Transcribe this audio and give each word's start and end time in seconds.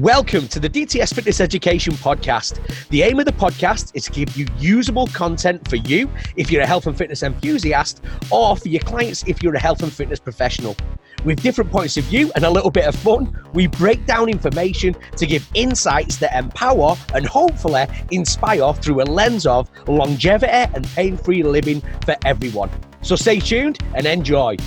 Welcome 0.00 0.46
to 0.48 0.60
the 0.60 0.68
DTS 0.68 1.14
Fitness 1.14 1.40
Education 1.40 1.94
Podcast. 1.94 2.60
The 2.88 3.02
aim 3.02 3.18
of 3.18 3.24
the 3.24 3.32
podcast 3.32 3.92
is 3.94 4.04
to 4.04 4.12
give 4.12 4.36
you 4.36 4.46
usable 4.58 5.06
content 5.06 5.66
for 5.70 5.76
you 5.76 6.10
if 6.36 6.50
you're 6.50 6.60
a 6.60 6.66
health 6.66 6.86
and 6.86 6.94
fitness 6.94 7.22
enthusiast, 7.22 8.04
or 8.30 8.58
for 8.58 8.68
your 8.68 8.82
clients 8.82 9.24
if 9.26 9.42
you're 9.42 9.54
a 9.54 9.58
health 9.58 9.82
and 9.82 9.90
fitness 9.90 10.20
professional. 10.20 10.76
With 11.24 11.40
different 11.40 11.70
points 11.70 11.96
of 11.96 12.04
view 12.04 12.30
and 12.34 12.44
a 12.44 12.50
little 12.50 12.70
bit 12.70 12.84
of 12.84 12.94
fun, 12.94 13.42
we 13.54 13.68
break 13.68 14.04
down 14.04 14.28
information 14.28 14.94
to 15.16 15.24
give 15.24 15.48
insights 15.54 16.18
that 16.18 16.36
empower 16.36 16.94
and 17.14 17.24
hopefully 17.24 17.86
inspire 18.10 18.74
through 18.74 19.00
a 19.02 19.04
lens 19.04 19.46
of 19.46 19.70
longevity 19.88 20.52
and 20.74 20.86
pain 20.88 21.16
free 21.16 21.42
living 21.42 21.80
for 22.04 22.16
everyone. 22.26 22.68
So 23.00 23.16
stay 23.16 23.40
tuned 23.40 23.78
and 23.94 24.04
enjoy. 24.06 24.58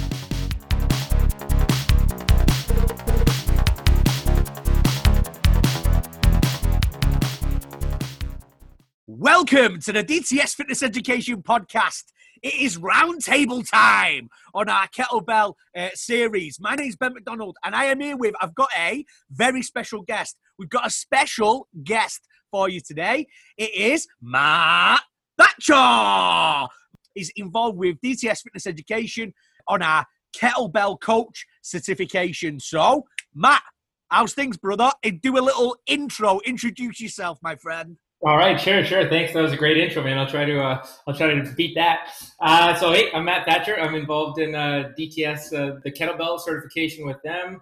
Welcome 9.39 9.79
to 9.83 9.93
the 9.93 10.03
DTS 10.03 10.53
Fitness 10.53 10.83
Education 10.83 11.41
Podcast. 11.41 12.03
It 12.43 12.55
is 12.55 12.77
roundtable 12.77 13.65
time 13.65 14.27
on 14.53 14.67
our 14.67 14.85
kettlebell 14.89 15.53
uh, 15.77 15.87
series. 15.93 16.59
My 16.59 16.75
name 16.75 16.89
is 16.89 16.97
Ben 16.97 17.13
McDonald, 17.13 17.55
and 17.63 17.73
I 17.73 17.85
am 17.85 18.01
here 18.01 18.17
with, 18.17 18.35
I've 18.41 18.53
got 18.53 18.67
a 18.77 19.05
very 19.31 19.61
special 19.61 20.01
guest. 20.01 20.35
We've 20.57 20.67
got 20.69 20.85
a 20.85 20.89
special 20.89 21.69
guest 21.85 22.27
for 22.51 22.67
you 22.67 22.81
today. 22.81 23.27
It 23.57 23.73
is 23.73 24.09
Matt 24.21 25.03
Thatcher. 25.37 26.67
He's 27.15 27.31
involved 27.37 27.77
with 27.77 27.95
DTS 28.01 28.41
Fitness 28.41 28.67
Education 28.67 29.33
on 29.69 29.81
our 29.81 30.05
kettlebell 30.37 30.99
coach 30.99 31.45
certification. 31.61 32.59
So, 32.59 33.05
Matt, 33.33 33.63
how's 34.09 34.33
things, 34.33 34.57
brother? 34.57 34.91
Do 35.21 35.37
a 35.37 35.39
little 35.39 35.77
intro. 35.87 36.41
Introduce 36.45 36.99
yourself, 36.99 37.39
my 37.41 37.55
friend. 37.55 37.95
All 38.21 38.35
right, 38.35 38.59
sure, 38.59 38.83
sure. 38.83 39.07
Thanks. 39.07 39.31
That 39.31 39.41
was 39.41 39.53
a 39.53 39.57
great 39.57 39.77
intro, 39.77 40.03
man. 40.03 40.17
I'll 40.17 40.27
try 40.27 40.43
to 40.43 40.61
uh, 40.61 40.85
I'll 41.07 41.15
try 41.15 41.33
to 41.33 41.53
beat 41.53 41.73
that. 41.75 42.09
Uh, 42.41 42.75
so, 42.75 42.91
hey, 42.91 43.09
I'm 43.13 43.23
Matt 43.23 43.45
Thatcher. 43.45 43.79
I'm 43.79 43.95
involved 43.95 44.39
in 44.41 44.55
uh, 44.55 44.91
DTS, 44.99 45.53
uh, 45.53 45.79
the 45.85 45.91
kettlebell 45.91 46.37
certification 46.41 47.07
with 47.07 47.15
them. 47.23 47.61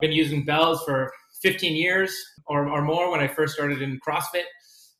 Been 0.00 0.12
using 0.12 0.44
bells 0.44 0.84
for 0.84 1.10
15 1.40 1.74
years 1.74 2.14
or, 2.46 2.68
or 2.68 2.82
more. 2.82 3.10
When 3.10 3.20
I 3.20 3.28
first 3.28 3.54
started 3.54 3.80
in 3.80 3.98
CrossFit, 4.06 4.42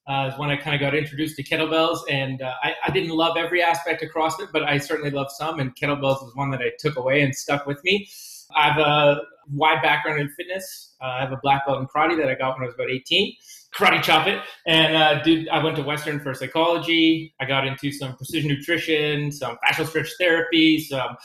uh, 0.08 0.30
is 0.32 0.38
when 0.38 0.48
I 0.48 0.56
kind 0.56 0.74
of 0.74 0.80
got 0.80 0.94
introduced 0.94 1.36
to 1.36 1.44
kettlebells, 1.44 1.98
and 2.10 2.40
uh, 2.40 2.54
I, 2.62 2.72
I 2.86 2.90
didn't 2.90 3.10
love 3.10 3.36
every 3.36 3.62
aspect 3.62 4.02
of 4.02 4.08
CrossFit, 4.08 4.52
but 4.54 4.62
I 4.62 4.78
certainly 4.78 5.10
loved 5.10 5.32
some. 5.32 5.60
And 5.60 5.76
kettlebells 5.76 6.22
was 6.22 6.32
one 6.34 6.50
that 6.52 6.62
I 6.62 6.70
took 6.78 6.96
away 6.96 7.20
and 7.20 7.34
stuck 7.34 7.66
with 7.66 7.84
me. 7.84 8.08
I 8.54 8.70
have 8.70 8.78
a 8.78 9.20
wide 9.50 9.82
background 9.82 10.20
in 10.20 10.28
fitness. 10.30 10.94
I 11.00 11.20
have 11.20 11.32
a 11.32 11.38
black 11.42 11.66
belt 11.66 11.80
in 11.80 11.86
karate 11.86 12.16
that 12.18 12.28
I 12.28 12.34
got 12.34 12.54
when 12.54 12.62
I 12.62 12.66
was 12.66 12.74
about 12.74 12.90
18 12.90 13.34
karate 13.74 14.02
chop 14.02 14.26
it. 14.26 14.40
And 14.66 14.96
uh, 14.96 15.22
did 15.22 15.48
I 15.48 15.62
went 15.62 15.76
to 15.76 15.82
Western 15.82 16.20
for 16.20 16.32
psychology. 16.34 17.34
I 17.40 17.44
got 17.44 17.66
into 17.66 17.92
some 17.92 18.16
precision 18.16 18.50
nutrition, 18.50 19.32
some 19.32 19.56
fascial 19.64 19.86
stretch 19.86 20.10
therapy, 20.18 20.78
some 20.78 21.16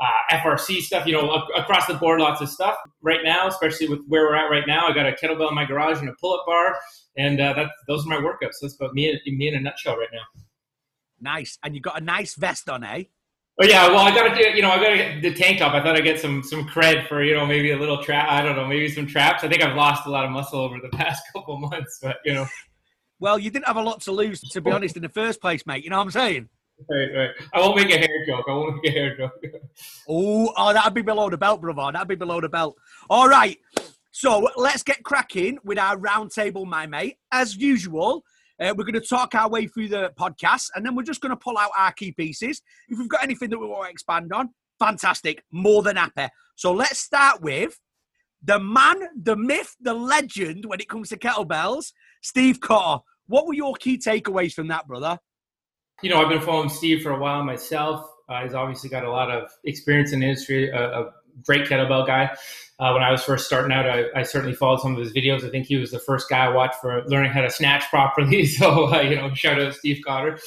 uh, 0.00 0.36
FRC 0.36 0.80
stuff. 0.80 1.06
You 1.06 1.14
know, 1.14 1.30
across 1.56 1.86
the 1.86 1.94
board, 1.94 2.20
lots 2.20 2.40
of 2.40 2.48
stuff. 2.48 2.76
Right 3.02 3.20
now, 3.22 3.46
especially 3.46 3.88
with 3.88 4.00
where 4.08 4.24
we're 4.24 4.36
at 4.36 4.50
right 4.50 4.66
now, 4.66 4.88
I 4.88 4.94
got 4.94 5.06
a 5.06 5.12
kettlebell 5.12 5.48
in 5.48 5.54
my 5.54 5.64
garage 5.64 5.98
and 6.00 6.08
a 6.08 6.14
pull-up 6.20 6.46
bar, 6.46 6.78
and 7.16 7.40
uh, 7.40 7.68
those 7.86 8.06
are 8.06 8.08
my 8.08 8.16
workouts. 8.16 8.56
That's 8.62 8.76
about 8.76 8.94
me, 8.94 9.20
me 9.26 9.48
in 9.48 9.54
a 9.54 9.60
nutshell 9.60 9.96
right 9.96 10.08
now. 10.12 10.42
Nice, 11.20 11.58
and 11.62 11.74
you 11.74 11.80
got 11.80 12.00
a 12.00 12.04
nice 12.04 12.36
vest 12.36 12.70
on, 12.70 12.84
eh? 12.84 13.04
Oh 13.60 13.64
yeah, 13.64 13.88
well 13.88 13.98
I 13.98 14.14
got 14.14 14.28
to 14.28 14.34
do 14.34 14.50
you 14.50 14.62
know 14.62 14.70
I 14.70 14.76
got 14.76 14.90
to 14.90 14.96
get 14.96 15.22
the 15.22 15.34
tank 15.34 15.58
top. 15.58 15.74
I 15.74 15.82
thought 15.82 15.96
I'd 15.96 16.04
get 16.04 16.20
some 16.20 16.42
some 16.44 16.64
cred 16.68 17.08
for 17.08 17.24
you 17.24 17.34
know 17.34 17.44
maybe 17.44 17.72
a 17.72 17.78
little 17.78 18.02
trap. 18.02 18.28
I 18.30 18.42
don't 18.42 18.54
know, 18.54 18.66
maybe 18.66 18.88
some 18.88 19.06
traps. 19.06 19.42
I 19.42 19.48
think 19.48 19.62
I've 19.62 19.76
lost 19.76 20.06
a 20.06 20.10
lot 20.10 20.24
of 20.24 20.30
muscle 20.30 20.60
over 20.60 20.78
the 20.80 20.88
past 20.96 21.22
couple 21.34 21.58
months, 21.58 21.98
but 22.02 22.18
you 22.24 22.34
know. 22.34 22.46
Well, 23.20 23.36
you 23.36 23.50
didn't 23.50 23.66
have 23.66 23.76
a 23.76 23.82
lot 23.82 24.00
to 24.02 24.12
lose, 24.12 24.40
to 24.40 24.60
be 24.60 24.70
honest, 24.70 24.94
in 24.94 25.02
the 25.02 25.08
first 25.08 25.40
place, 25.40 25.66
mate. 25.66 25.82
You 25.82 25.90
know 25.90 25.96
what 25.98 26.04
I'm 26.04 26.10
saying? 26.12 26.48
Right, 26.88 27.08
right. 27.12 27.30
I 27.52 27.58
won't 27.58 27.74
make 27.74 27.90
a 27.90 27.98
hair 27.98 28.26
joke. 28.28 28.44
I 28.48 28.52
won't 28.52 28.76
make 28.76 28.92
a 28.92 28.96
hair 28.96 29.16
joke. 29.16 29.32
oh, 30.08 30.52
oh, 30.56 30.72
that'd 30.72 30.94
be 30.94 31.02
below 31.02 31.28
the 31.28 31.36
belt, 31.36 31.60
brother. 31.60 31.90
That'd 31.92 32.06
be 32.06 32.14
below 32.14 32.40
the 32.40 32.48
belt. 32.48 32.76
All 33.10 33.28
right. 33.28 33.58
So 34.12 34.48
let's 34.56 34.84
get 34.84 35.02
cracking 35.02 35.58
with 35.64 35.78
our 35.78 35.96
roundtable, 35.96 36.64
my 36.64 36.86
mate. 36.86 37.18
As 37.32 37.56
usual, 37.56 38.24
uh, 38.60 38.74
we're 38.76 38.84
going 38.84 38.94
to 38.94 39.00
talk 39.00 39.34
our 39.34 39.48
way 39.48 39.66
through 39.66 39.88
the 39.88 40.12
podcast 40.18 40.66
and 40.74 40.84
then 40.84 40.94
we're 40.94 41.02
just 41.02 41.20
going 41.20 41.30
to 41.30 41.36
pull 41.36 41.56
out 41.58 41.70
our 41.76 41.92
key 41.92 42.12
pieces. 42.12 42.62
If 42.88 42.98
we've 42.98 43.08
got 43.08 43.22
anything 43.22 43.50
that 43.50 43.58
we 43.58 43.66
want 43.66 43.86
to 43.86 43.90
expand 43.90 44.32
on, 44.32 44.50
fantastic, 44.78 45.44
more 45.52 45.82
than 45.82 45.96
happy. 45.96 46.28
So 46.56 46.72
let's 46.72 46.98
start 46.98 47.40
with 47.40 47.78
the 48.42 48.58
man, 48.58 49.00
the 49.20 49.36
myth, 49.36 49.76
the 49.80 49.94
legend 49.94 50.64
when 50.66 50.80
it 50.80 50.88
comes 50.88 51.08
to 51.10 51.16
kettlebells, 51.16 51.92
Steve 52.22 52.60
Cotter. 52.60 53.02
What 53.26 53.46
were 53.46 53.54
your 53.54 53.74
key 53.74 53.98
takeaways 53.98 54.54
from 54.54 54.68
that, 54.68 54.86
brother? 54.86 55.18
You 56.02 56.10
know, 56.10 56.22
I've 56.22 56.28
been 56.28 56.40
following 56.40 56.68
Steve 56.68 57.02
for 57.02 57.10
a 57.10 57.18
while 57.18 57.42
myself. 57.44 58.08
Uh, 58.28 58.42
he's 58.42 58.54
obviously 58.54 58.90
got 58.90 59.04
a 59.04 59.10
lot 59.10 59.30
of 59.30 59.50
experience 59.64 60.12
in 60.12 60.20
the 60.20 60.26
industry, 60.26 60.70
a, 60.70 61.00
a 61.00 61.10
great 61.44 61.66
kettlebell 61.66 62.06
guy. 62.06 62.30
Uh, 62.80 62.92
when 62.92 63.02
I 63.02 63.10
was 63.10 63.24
first 63.24 63.46
starting 63.46 63.72
out, 63.72 63.88
I, 63.90 64.04
I, 64.14 64.22
certainly 64.22 64.54
followed 64.54 64.80
some 64.80 64.92
of 64.94 65.00
his 65.00 65.12
videos. 65.12 65.44
I 65.44 65.50
think 65.50 65.66
he 65.66 65.76
was 65.76 65.90
the 65.90 65.98
first 65.98 66.30
guy 66.30 66.46
I 66.46 66.48
watched 66.48 66.76
for 66.76 67.02
learning 67.06 67.32
how 67.32 67.40
to 67.40 67.50
snatch 67.50 67.82
properly. 67.90 68.46
So, 68.46 68.92
uh, 68.94 69.00
you 69.00 69.16
know, 69.16 69.34
shout 69.34 69.60
out 69.60 69.74
Steve 69.74 70.00
Cotter. 70.06 70.38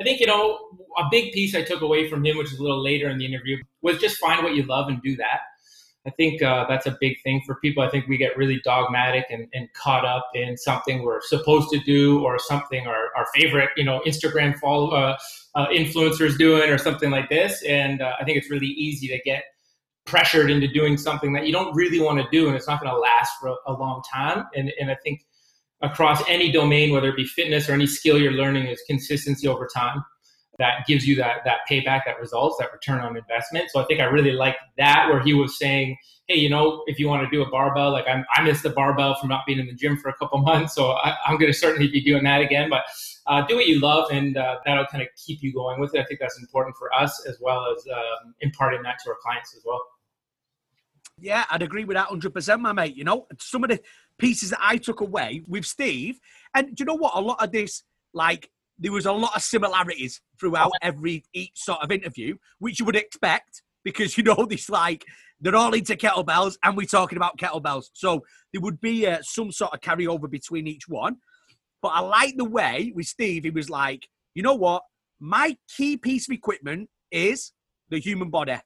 I 0.00 0.04
think, 0.04 0.18
you 0.18 0.26
know, 0.26 0.58
a 0.96 1.04
big 1.08 1.32
piece 1.32 1.54
I 1.54 1.62
took 1.62 1.82
away 1.82 2.10
from 2.10 2.24
him, 2.24 2.36
which 2.36 2.52
is 2.52 2.58
a 2.58 2.62
little 2.62 2.82
later 2.82 3.08
in 3.08 3.18
the 3.18 3.26
interview, 3.26 3.58
was 3.82 3.98
just 3.98 4.18
find 4.18 4.42
what 4.42 4.56
you 4.56 4.64
love 4.64 4.88
and 4.88 5.00
do 5.02 5.16
that. 5.16 5.40
I 6.06 6.10
think 6.10 6.42
uh, 6.42 6.64
that's 6.68 6.86
a 6.86 6.96
big 7.00 7.22
thing 7.22 7.42
for 7.44 7.56
people. 7.56 7.82
I 7.82 7.90
think 7.90 8.08
we 8.08 8.16
get 8.16 8.36
really 8.36 8.60
dogmatic 8.64 9.26
and, 9.30 9.46
and 9.52 9.70
caught 9.74 10.04
up 10.04 10.26
in 10.34 10.56
something 10.56 11.02
we're 11.02 11.20
supposed 11.20 11.70
to 11.70 11.80
do 11.80 12.24
or 12.24 12.38
something 12.38 12.86
our, 12.86 13.10
our 13.16 13.26
favorite, 13.34 13.70
you 13.76 13.84
know, 13.84 14.00
Instagram 14.06 14.58
follow 14.58 14.90
uh, 14.90 15.16
uh, 15.54 15.66
influencers 15.68 16.38
doing 16.38 16.70
or 16.70 16.78
something 16.78 17.10
like 17.10 17.28
this. 17.28 17.62
And 17.64 18.00
uh, 18.00 18.12
I 18.18 18.24
think 18.24 18.38
it's 18.38 18.50
really 18.50 18.68
easy 18.68 19.08
to 19.08 19.18
get 19.24 19.44
pressured 20.08 20.50
into 20.50 20.66
doing 20.66 20.96
something 20.96 21.32
that 21.34 21.46
you 21.46 21.52
don't 21.52 21.74
really 21.74 22.00
want 22.00 22.18
to 22.18 22.26
do 22.30 22.48
and 22.48 22.56
it's 22.56 22.66
not 22.66 22.80
going 22.80 22.90
to 22.90 22.98
last 22.98 23.32
for 23.40 23.54
a, 23.66 23.72
long 23.72 24.02
time. 24.10 24.46
And, 24.54 24.72
and 24.80 24.90
I 24.90 24.96
think 25.04 25.24
across 25.82 26.22
any 26.28 26.50
domain, 26.50 26.92
whether 26.92 27.08
it 27.08 27.16
be 27.16 27.26
fitness 27.26 27.68
or 27.68 27.74
any 27.74 27.86
skill 27.86 28.18
you're 28.18 28.32
learning, 28.32 28.66
is 28.66 28.82
consistency 28.88 29.46
over 29.46 29.68
time 29.72 30.02
that 30.58 30.86
gives 30.86 31.06
you 31.06 31.14
that 31.16 31.38
that 31.44 31.58
payback, 31.70 32.02
that 32.06 32.18
results, 32.20 32.56
that 32.58 32.72
return 32.72 33.00
on 33.00 33.16
investment. 33.16 33.70
So 33.70 33.80
I 33.80 33.84
think 33.84 34.00
I 34.00 34.04
really 34.04 34.32
liked 34.32 34.58
that 34.76 35.08
where 35.08 35.20
he 35.20 35.32
was 35.32 35.56
saying, 35.58 35.96
hey, 36.26 36.36
you 36.36 36.50
know, 36.50 36.82
if 36.86 36.98
you 36.98 37.08
want 37.08 37.22
to 37.22 37.30
do 37.30 37.42
a 37.42 37.50
barbell, 37.50 37.92
like 37.92 38.06
I'm, 38.08 38.24
I 38.34 38.42
missed 38.42 38.64
the 38.64 38.70
barbell 38.70 39.14
from 39.14 39.28
not 39.28 39.46
being 39.46 39.58
in 39.58 39.66
the 39.66 39.74
gym 39.74 39.96
for 39.96 40.08
a 40.08 40.14
couple 40.14 40.38
months, 40.42 40.74
so 40.74 40.92
I, 40.92 41.14
am 41.26 41.38
going 41.38 41.52
to 41.52 41.56
certainly 41.58 41.88
be 41.88 42.00
doing 42.00 42.24
that 42.24 42.40
again. 42.40 42.68
But 42.68 42.84
uh, 43.26 43.46
do 43.46 43.56
what 43.56 43.66
you 43.66 43.80
love, 43.80 44.10
and 44.10 44.36
uh, 44.36 44.56
that'll 44.64 44.86
kind 44.86 45.02
of 45.02 45.08
keep 45.24 45.42
you 45.42 45.52
going 45.52 45.80
with 45.80 45.94
it. 45.94 46.00
I 46.00 46.04
think 46.04 46.18
that's 46.18 46.40
important 46.40 46.76
for 46.76 46.92
us 46.92 47.24
as 47.26 47.38
well 47.40 47.66
as 47.72 47.86
um, 47.86 48.34
imparting 48.40 48.82
that 48.82 48.98
to 49.04 49.10
our 49.10 49.16
clients 49.22 49.54
as 49.56 49.62
well. 49.64 49.80
Yeah, 51.20 51.44
I'd 51.50 51.62
agree 51.62 51.84
with 51.84 51.96
that 51.96 52.08
100%, 52.08 52.60
my 52.60 52.72
mate. 52.72 52.96
You 52.96 53.04
know, 53.04 53.26
some 53.38 53.64
of 53.64 53.70
the 53.70 53.80
pieces 54.18 54.50
that 54.50 54.60
I 54.62 54.76
took 54.76 55.00
away 55.00 55.42
with 55.46 55.64
Steve, 55.64 56.18
and 56.54 56.68
do 56.68 56.82
you 56.82 56.84
know 56.86 56.94
what? 56.94 57.14
A 57.14 57.20
lot 57.20 57.42
of 57.42 57.52
this, 57.52 57.82
like, 58.12 58.50
there 58.78 58.92
was 58.92 59.06
a 59.06 59.12
lot 59.12 59.34
of 59.34 59.42
similarities 59.42 60.20
throughout 60.38 60.70
every 60.82 61.24
each 61.34 61.56
sort 61.56 61.80
of 61.82 61.90
interview, 61.90 62.36
which 62.60 62.78
you 62.78 62.86
would 62.86 62.96
expect 62.96 63.62
because, 63.84 64.16
you 64.18 64.24
know, 64.24 64.46
this, 64.48 64.68
like, 64.68 65.04
they're 65.40 65.56
all 65.56 65.74
into 65.74 65.94
kettlebells 65.96 66.56
and 66.62 66.76
we're 66.76 66.86
talking 66.86 67.16
about 67.16 67.38
kettlebells. 67.38 67.86
So 67.92 68.24
there 68.52 68.60
would 68.60 68.80
be 68.80 69.06
uh, 69.06 69.18
some 69.22 69.52
sort 69.52 69.72
of 69.72 69.80
carryover 69.80 70.30
between 70.30 70.66
each 70.66 70.88
one. 70.88 71.16
But 71.80 71.88
I 71.88 72.00
like 72.00 72.36
the 72.36 72.44
way 72.44 72.92
with 72.94 73.06
Steve, 73.06 73.44
he 73.44 73.50
was 73.50 73.70
like, 73.70 74.08
you 74.34 74.42
know 74.42 74.54
what? 74.54 74.82
My 75.20 75.56
key 75.76 75.96
piece 75.96 76.28
of 76.28 76.34
equipment 76.34 76.90
is 77.10 77.52
the 77.88 77.98
human 78.00 78.30
body. 78.30 78.56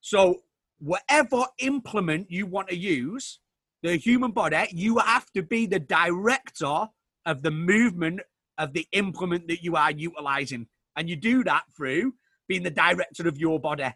So 0.00 0.42
whatever 0.82 1.44
implement 1.58 2.30
you 2.30 2.46
want 2.46 2.68
to 2.68 2.76
use, 2.76 3.38
the 3.82 3.96
human 3.96 4.32
body, 4.32 4.66
you 4.72 4.98
have 4.98 5.30
to 5.32 5.42
be 5.42 5.66
the 5.66 5.78
director 5.78 6.86
of 7.24 7.42
the 7.42 7.50
movement 7.50 8.20
of 8.58 8.72
the 8.72 8.86
implement 8.92 9.48
that 9.48 9.62
you 9.62 9.76
are 9.76 9.90
utilizing. 9.90 10.66
And 10.96 11.08
you 11.08 11.16
do 11.16 11.44
that 11.44 11.62
through 11.76 12.14
being 12.48 12.62
the 12.62 12.70
director 12.70 13.28
of 13.28 13.38
your 13.38 13.60
body. 13.60 13.88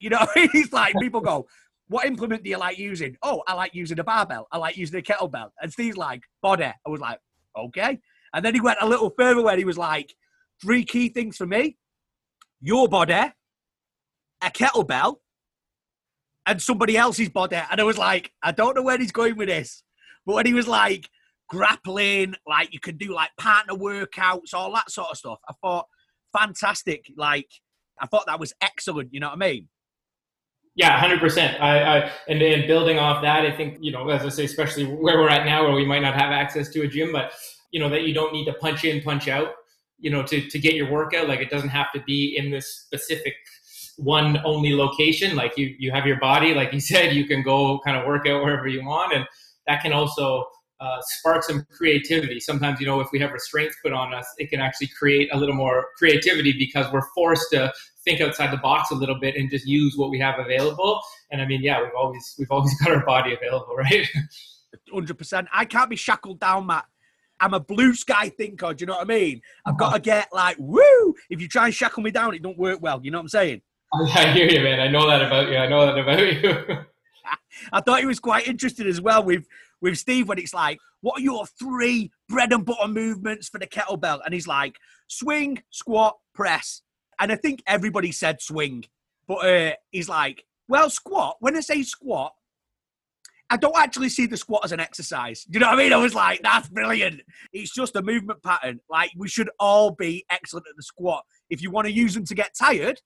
You 0.00 0.10
know, 0.10 0.26
it's 0.36 0.72
like 0.72 0.94
people 1.00 1.20
go, 1.20 1.46
What 1.88 2.06
implement 2.06 2.44
do 2.44 2.50
you 2.50 2.58
like 2.58 2.78
using? 2.78 3.16
Oh, 3.22 3.42
I 3.46 3.54
like 3.54 3.74
using 3.74 3.98
a 3.98 4.04
barbell. 4.04 4.46
I 4.52 4.58
like 4.58 4.76
using 4.76 4.98
a 4.98 5.02
kettlebell. 5.02 5.50
And 5.60 5.72
Steve's 5.72 5.96
like, 5.96 6.22
Body. 6.42 6.64
I 6.64 6.88
was 6.88 7.00
like, 7.00 7.18
Okay. 7.58 7.98
And 8.32 8.44
then 8.44 8.54
he 8.54 8.60
went 8.60 8.78
a 8.80 8.88
little 8.88 9.10
further 9.18 9.42
where 9.42 9.56
he 9.56 9.64
was 9.64 9.78
like, 9.78 10.14
Three 10.62 10.84
key 10.84 11.08
things 11.08 11.36
for 11.36 11.46
me 11.46 11.76
your 12.60 12.88
body, 12.88 13.12
a 13.14 14.50
kettlebell, 14.50 15.16
and 16.48 16.62
somebody 16.62 16.96
else's 16.96 17.28
body. 17.28 17.60
And 17.70 17.78
I 17.78 17.84
was 17.84 17.98
like, 17.98 18.32
I 18.42 18.52
don't 18.52 18.74
know 18.74 18.82
where 18.82 18.96
he's 18.98 19.12
going 19.12 19.36
with 19.36 19.48
this. 19.48 19.82
But 20.24 20.34
when 20.34 20.46
he 20.46 20.54
was 20.54 20.66
like 20.66 21.08
grappling, 21.48 22.34
like 22.46 22.72
you 22.72 22.80
can 22.80 22.96
do 22.96 23.12
like 23.12 23.30
partner 23.38 23.74
workouts, 23.74 24.54
all 24.54 24.72
that 24.72 24.90
sort 24.90 25.08
of 25.10 25.18
stuff, 25.18 25.38
I 25.48 25.52
thought, 25.62 25.86
fantastic. 26.36 27.12
Like, 27.16 27.48
I 28.00 28.06
thought 28.06 28.26
that 28.26 28.40
was 28.40 28.54
excellent. 28.62 29.12
You 29.12 29.20
know 29.20 29.28
what 29.28 29.36
I 29.36 29.46
mean? 29.46 29.68
Yeah, 30.74 30.98
hundred 30.98 31.20
percent. 31.20 31.60
I, 31.60 31.98
I 31.98 32.10
and 32.28 32.40
then 32.40 32.66
building 32.66 32.98
off 32.98 33.20
that, 33.22 33.44
I 33.44 33.54
think 33.54 33.78
you 33.80 33.92
know, 33.92 34.08
as 34.08 34.24
I 34.24 34.28
say, 34.30 34.44
especially 34.44 34.84
where 34.84 35.18
we're 35.18 35.28
at 35.28 35.44
now, 35.44 35.64
where 35.64 35.74
we 35.74 35.84
might 35.84 36.02
not 36.02 36.14
have 36.14 36.30
access 36.30 36.68
to 36.70 36.82
a 36.82 36.86
gym, 36.86 37.12
but 37.12 37.32
you 37.72 37.80
know 37.80 37.88
that 37.90 38.04
you 38.04 38.14
don't 38.14 38.32
need 38.32 38.44
to 38.44 38.54
punch 38.54 38.84
in, 38.84 39.02
punch 39.02 39.26
out, 39.28 39.54
you 39.98 40.10
know, 40.10 40.22
to 40.22 40.48
to 40.48 40.58
get 40.58 40.74
your 40.74 40.90
workout. 40.90 41.28
Like 41.28 41.40
it 41.40 41.50
doesn't 41.50 41.70
have 41.70 41.92
to 41.94 42.00
be 42.02 42.36
in 42.38 42.50
this 42.50 42.68
specific 42.68 43.34
one 43.98 44.40
only 44.44 44.74
location. 44.74 45.36
Like 45.36 45.56
you 45.56 45.74
you 45.78 45.90
have 45.92 46.06
your 46.06 46.18
body, 46.18 46.54
like 46.54 46.72
you 46.72 46.80
said, 46.92 47.14
you 47.14 47.26
can 47.26 47.42
go 47.42 47.80
kind 47.84 47.96
of 47.96 48.06
work 48.06 48.26
out 48.26 48.42
wherever 48.42 48.66
you 48.66 48.84
want, 48.84 49.14
and 49.14 49.26
that 49.66 49.82
can 49.82 49.92
also 49.92 50.46
uh, 50.80 50.98
spark 51.02 51.42
some 51.42 51.66
creativity. 51.76 52.38
Sometimes, 52.38 52.80
you 52.80 52.86
know, 52.86 53.00
if 53.00 53.08
we 53.12 53.18
have 53.18 53.32
restraints 53.32 53.76
put 53.82 53.92
on 53.92 54.14
us, 54.14 54.26
it 54.38 54.48
can 54.48 54.60
actually 54.60 54.88
create 54.98 55.28
a 55.32 55.36
little 55.36 55.54
more 55.54 55.88
creativity 55.96 56.52
because 56.52 56.90
we're 56.92 57.06
forced 57.14 57.50
to 57.50 57.72
think 58.04 58.20
outside 58.20 58.52
the 58.52 58.58
box 58.58 58.90
a 58.90 58.94
little 58.94 59.18
bit 59.18 59.34
and 59.36 59.50
just 59.50 59.66
use 59.66 59.94
what 59.96 60.10
we 60.10 60.18
have 60.20 60.38
available. 60.38 61.00
And 61.30 61.42
I 61.42 61.46
mean, 61.46 61.62
yeah, 61.62 61.82
we've 61.82 61.94
always 61.96 62.34
we've 62.38 62.50
always 62.50 62.78
got 62.84 62.94
our 62.94 63.04
body 63.04 63.34
available, 63.34 63.74
right? 63.76 64.06
Hundred 64.92 65.18
percent. 65.18 65.48
I 65.52 65.64
can't 65.64 65.90
be 65.90 65.96
shackled 65.96 66.40
down, 66.40 66.66
Matt. 66.66 66.86
I'm 67.40 67.54
a 67.54 67.60
blue 67.60 67.94
sky 67.94 68.30
thinker. 68.30 68.74
Do 68.74 68.82
you 68.82 68.86
know 68.86 68.94
what 68.94 69.02
I 69.02 69.04
mean? 69.04 69.40
I've 69.64 69.78
got 69.78 69.94
to 69.94 70.00
get 70.00 70.28
like 70.32 70.56
woo. 70.58 71.14
If 71.30 71.40
you 71.40 71.48
try 71.48 71.66
and 71.66 71.74
shackle 71.74 72.02
me 72.02 72.10
down, 72.10 72.34
it 72.34 72.42
don't 72.42 72.58
work 72.58 72.80
well. 72.80 73.00
You 73.02 73.10
know 73.10 73.18
what 73.18 73.22
I'm 73.22 73.28
saying? 73.28 73.62
I 74.14 74.32
hear 74.32 74.48
you, 74.48 74.62
man. 74.62 74.80
I 74.80 74.88
know 74.88 75.08
that 75.08 75.22
about 75.22 75.48
you. 75.48 75.56
I 75.56 75.66
know 75.66 75.86
that 75.86 75.98
about 75.98 76.20
you. 76.20 76.84
I 77.72 77.80
thought 77.80 78.00
he 78.00 78.06
was 78.06 78.20
quite 78.20 78.46
interested 78.46 78.86
as 78.86 79.00
well 79.00 79.22
with 79.22 79.46
with 79.80 79.96
Steve 79.96 80.28
when 80.28 80.38
it's 80.38 80.54
like, 80.54 80.78
what 81.00 81.20
are 81.20 81.22
your 81.22 81.46
three 81.46 82.10
bread 82.28 82.52
and 82.52 82.64
butter 82.64 82.88
movements 82.88 83.48
for 83.48 83.58
the 83.58 83.66
kettlebell? 83.66 84.20
And 84.24 84.34
he's 84.34 84.48
like, 84.48 84.76
swing, 85.06 85.62
squat, 85.70 86.16
press. 86.34 86.82
And 87.20 87.30
I 87.30 87.36
think 87.36 87.62
everybody 87.66 88.10
said 88.12 88.42
swing, 88.42 88.84
but 89.26 89.36
uh, 89.36 89.72
he's 89.90 90.08
like, 90.08 90.44
well, 90.66 90.90
squat. 90.90 91.36
When 91.40 91.56
I 91.56 91.60
say 91.60 91.82
squat, 91.82 92.32
I 93.50 93.56
don't 93.56 93.76
actually 93.76 94.10
see 94.10 94.26
the 94.26 94.36
squat 94.36 94.62
as 94.64 94.72
an 94.72 94.80
exercise. 94.80 95.46
You 95.48 95.60
know 95.60 95.68
what 95.68 95.78
I 95.78 95.82
mean? 95.82 95.92
I 95.92 95.96
was 95.96 96.14
like, 96.14 96.42
that's 96.42 96.68
brilliant. 96.68 97.22
It's 97.52 97.72
just 97.72 97.96
a 97.96 98.02
movement 98.02 98.42
pattern. 98.42 98.80
Like, 98.90 99.10
we 99.16 99.28
should 99.28 99.48
all 99.58 99.92
be 99.92 100.24
excellent 100.30 100.66
at 100.68 100.76
the 100.76 100.82
squat. 100.82 101.24
If 101.48 101.62
you 101.62 101.70
want 101.70 101.86
to 101.86 101.92
use 101.92 102.14
them 102.14 102.24
to 102.26 102.34
get 102.34 102.54
tired, 102.58 103.00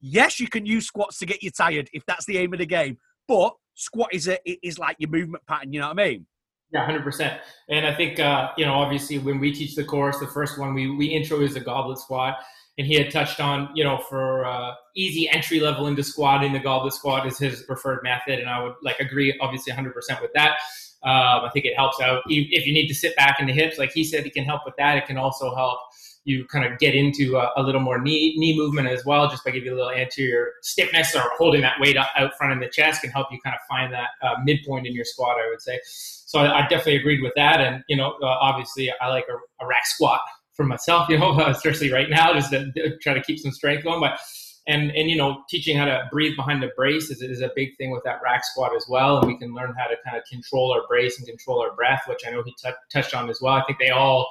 yes, 0.00 0.40
you 0.40 0.48
can 0.48 0.66
use 0.66 0.86
squats 0.86 1.18
to 1.18 1.26
get 1.26 1.42
you 1.42 1.50
tired 1.50 1.88
if 1.92 2.04
that's 2.06 2.26
the 2.26 2.38
aim 2.38 2.52
of 2.52 2.58
the 2.58 2.66
game. 2.66 2.98
But 3.26 3.54
squat 3.74 4.08
is 4.12 4.28
a 4.28 4.38
is 4.66 4.78
like 4.78 4.96
your 4.98 5.10
movement 5.10 5.44
pattern. 5.46 5.72
You 5.72 5.80
know 5.80 5.88
what 5.88 6.00
I 6.00 6.08
mean? 6.08 6.26
Yeah, 6.72 6.84
hundred 6.84 7.02
percent. 7.02 7.40
And 7.68 7.86
I 7.86 7.94
think 7.94 8.20
uh, 8.20 8.50
you 8.56 8.66
know, 8.66 8.74
obviously, 8.74 9.18
when 9.18 9.38
we 9.38 9.52
teach 9.52 9.74
the 9.74 9.84
course, 9.84 10.18
the 10.18 10.26
first 10.26 10.58
one 10.58 10.74
we 10.74 10.90
we 10.90 11.06
intro 11.06 11.40
is 11.40 11.56
a 11.56 11.60
goblet 11.60 11.98
squat, 11.98 12.36
and 12.76 12.86
he 12.86 12.94
had 12.94 13.10
touched 13.10 13.40
on 13.40 13.70
you 13.74 13.84
know 13.84 13.98
for 14.08 14.44
uh, 14.44 14.72
easy 14.94 15.28
entry 15.30 15.60
level 15.60 15.86
into 15.86 16.02
squatting, 16.02 16.52
the 16.52 16.58
goblet 16.58 16.92
squat 16.92 17.26
is 17.26 17.38
his 17.38 17.62
preferred 17.62 18.02
method, 18.02 18.38
and 18.38 18.48
I 18.48 18.62
would 18.62 18.74
like 18.82 19.00
agree, 19.00 19.36
obviously, 19.40 19.72
hundred 19.72 19.94
percent 19.94 20.20
with 20.20 20.32
that. 20.34 20.58
Um, 21.04 21.44
I 21.44 21.50
think 21.52 21.64
it 21.64 21.76
helps 21.76 22.00
out 22.00 22.24
if 22.26 22.66
you 22.66 22.72
need 22.72 22.88
to 22.88 22.94
sit 22.94 23.14
back 23.14 23.38
in 23.38 23.46
the 23.46 23.52
hips, 23.52 23.78
like 23.78 23.92
he 23.92 24.02
said, 24.02 24.26
it 24.26 24.34
can 24.34 24.44
help 24.44 24.62
with 24.64 24.74
that. 24.78 24.96
It 24.96 25.06
can 25.06 25.16
also 25.16 25.54
help 25.54 25.78
you 26.28 26.44
kind 26.44 26.70
of 26.70 26.78
get 26.78 26.94
into 26.94 27.38
a, 27.38 27.50
a, 27.56 27.62
little 27.62 27.80
more 27.80 27.98
knee 27.98 28.34
knee 28.36 28.54
movement 28.54 28.86
as 28.86 29.04
well, 29.04 29.28
just 29.30 29.44
by 29.44 29.50
giving 29.50 29.66
you 29.66 29.74
a 29.74 29.78
little 29.78 29.90
anterior 29.90 30.52
stiffness 30.62 31.16
or 31.16 31.22
holding 31.38 31.62
that 31.62 31.80
weight 31.80 31.96
out, 31.96 32.08
front 32.36 32.52
in 32.52 32.60
the 32.60 32.68
chest 32.68 33.00
can 33.00 33.10
help 33.10 33.28
you 33.32 33.38
kind 33.42 33.56
of 33.56 33.60
find 33.66 33.92
that 33.92 34.10
uh, 34.22 34.34
midpoint 34.44 34.86
in 34.86 34.92
your 34.92 35.06
squat. 35.06 35.38
I 35.38 35.48
would 35.48 35.62
say. 35.62 35.80
So 35.84 36.40
I, 36.40 36.58
I 36.58 36.60
definitely 36.68 36.96
agreed 36.96 37.22
with 37.22 37.32
that, 37.36 37.60
and 37.60 37.82
you 37.88 37.96
know, 37.96 38.14
uh, 38.22 38.26
obviously, 38.26 38.92
I 39.00 39.08
like 39.08 39.24
a, 39.30 39.64
a, 39.64 39.66
rack 39.66 39.86
squat 39.86 40.20
for 40.52 40.64
myself. 40.64 41.08
You 41.10 41.18
know, 41.18 41.38
especially 41.46 41.90
right 41.90 42.10
now, 42.10 42.34
just 42.34 42.50
to, 42.50 42.70
to 42.72 42.98
try 42.98 43.14
to 43.14 43.22
keep 43.22 43.38
some 43.38 43.52
strength 43.52 43.84
going, 43.84 44.00
but 44.00 44.20
and 44.66 44.90
and 44.90 45.08
you 45.10 45.16
know 45.16 45.42
teaching 45.48 45.76
how 45.76 45.86
to 45.86 46.06
breathe 46.12 46.36
behind 46.36 46.62
the 46.62 46.70
brace 46.76 47.10
is, 47.10 47.22
is 47.22 47.40
a 47.40 47.50
big 47.56 47.76
thing 47.78 47.90
with 47.90 48.04
that 48.04 48.20
rack 48.22 48.44
squat 48.44 48.72
as 48.76 48.84
well 48.88 49.18
and 49.18 49.26
we 49.26 49.38
can 49.38 49.54
learn 49.54 49.74
how 49.78 49.86
to 49.86 49.96
kind 50.04 50.16
of 50.16 50.22
control 50.30 50.70
our 50.72 50.86
brace 50.86 51.18
and 51.18 51.26
control 51.26 51.60
our 51.60 51.74
breath 51.74 52.02
which 52.06 52.20
i 52.26 52.30
know 52.30 52.42
he 52.42 52.54
t- 52.62 52.70
touched 52.92 53.14
on 53.14 53.28
as 53.30 53.40
well 53.40 53.54
i 53.54 53.62
think 53.64 53.78
they 53.78 53.90
all 53.90 54.28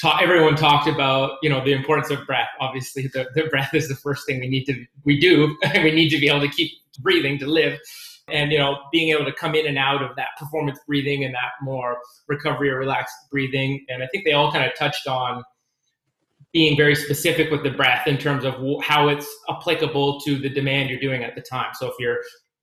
ta- 0.00 0.18
everyone 0.20 0.56
talked 0.56 0.88
about 0.88 1.38
you 1.42 1.50
know 1.50 1.64
the 1.64 1.72
importance 1.72 2.10
of 2.10 2.24
breath. 2.26 2.48
Obviously, 2.60 3.08
the, 3.08 3.28
the 3.34 3.44
breath 3.44 3.74
is 3.74 3.88
the 3.88 3.96
first 3.96 4.26
thing 4.26 4.40
we 4.40 4.48
need 4.48 4.64
to 4.64 4.84
we 5.04 5.18
do. 5.18 5.56
we 5.74 5.90
need 5.90 6.10
to 6.10 6.18
be 6.18 6.28
able 6.28 6.40
to 6.40 6.48
keep 6.48 6.70
breathing 7.00 7.38
to 7.38 7.46
live. 7.46 7.78
And 8.28 8.52
you 8.52 8.58
know, 8.58 8.78
being 8.92 9.10
able 9.10 9.24
to 9.24 9.32
come 9.32 9.54
in 9.54 9.66
and 9.66 9.76
out 9.76 10.02
of 10.02 10.14
that 10.16 10.28
performance 10.38 10.78
breathing 10.86 11.24
and 11.24 11.34
that 11.34 11.52
more 11.60 11.98
recovery 12.28 12.70
or 12.70 12.78
relaxed 12.78 13.14
breathing. 13.30 13.84
And 13.88 14.02
I 14.02 14.06
think 14.08 14.24
they 14.24 14.32
all 14.32 14.52
kind 14.52 14.64
of 14.64 14.76
touched 14.76 15.06
on 15.06 15.42
being 16.52 16.76
very 16.76 16.94
specific 16.94 17.50
with 17.50 17.62
the 17.62 17.70
breath 17.70 18.06
in 18.06 18.18
terms 18.18 18.44
of 18.44 18.54
how 18.82 19.08
it's 19.08 19.26
applicable 19.48 20.20
to 20.20 20.38
the 20.38 20.50
demand 20.50 20.90
you're 20.90 21.00
doing 21.00 21.24
at 21.24 21.34
the 21.34 21.40
time. 21.40 21.70
So 21.74 21.86
if 21.88 21.94
you're 21.98 22.18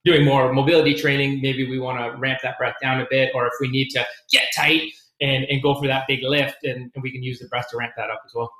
doing 0.05 0.23
more 0.23 0.53
mobility 0.53 0.93
training, 0.93 1.41
maybe 1.41 1.67
we 1.67 1.79
want 1.79 1.99
to 1.99 2.17
ramp 2.19 2.39
that 2.43 2.57
breath 2.57 2.75
down 2.81 3.01
a 3.01 3.07
bit, 3.09 3.31
or 3.33 3.47
if 3.47 3.53
we 3.59 3.67
need 3.67 3.89
to 3.89 4.05
get 4.31 4.43
tight, 4.55 4.91
and, 5.21 5.45
and 5.45 5.61
go 5.61 5.75
for 5.75 5.87
that 5.87 6.05
big 6.07 6.23
lift, 6.23 6.63
and, 6.63 6.91
and 6.93 7.03
we 7.03 7.11
can 7.11 7.23
use 7.23 7.39
the 7.39 7.47
breast 7.47 7.69
to 7.71 7.77
ramp 7.77 7.93
that 7.97 8.09
up 8.09 8.21
as 8.25 8.31
well. 8.33 8.51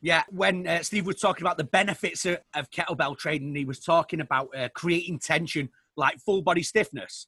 Yeah, 0.00 0.22
when 0.30 0.66
uh, 0.66 0.82
Steve 0.82 1.06
was 1.06 1.16
talking 1.16 1.44
about 1.44 1.58
the 1.58 1.64
benefits 1.64 2.24
of, 2.24 2.38
of 2.54 2.70
kettlebell 2.70 3.18
training, 3.18 3.54
he 3.54 3.64
was 3.64 3.80
talking 3.80 4.20
about 4.20 4.48
uh, 4.56 4.68
creating 4.74 5.18
tension, 5.18 5.70
like 5.96 6.18
full 6.20 6.42
body 6.42 6.62
stiffness, 6.62 7.26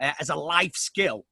uh, 0.00 0.12
as 0.20 0.28
a 0.28 0.36
life 0.36 0.74
skill. 0.74 1.24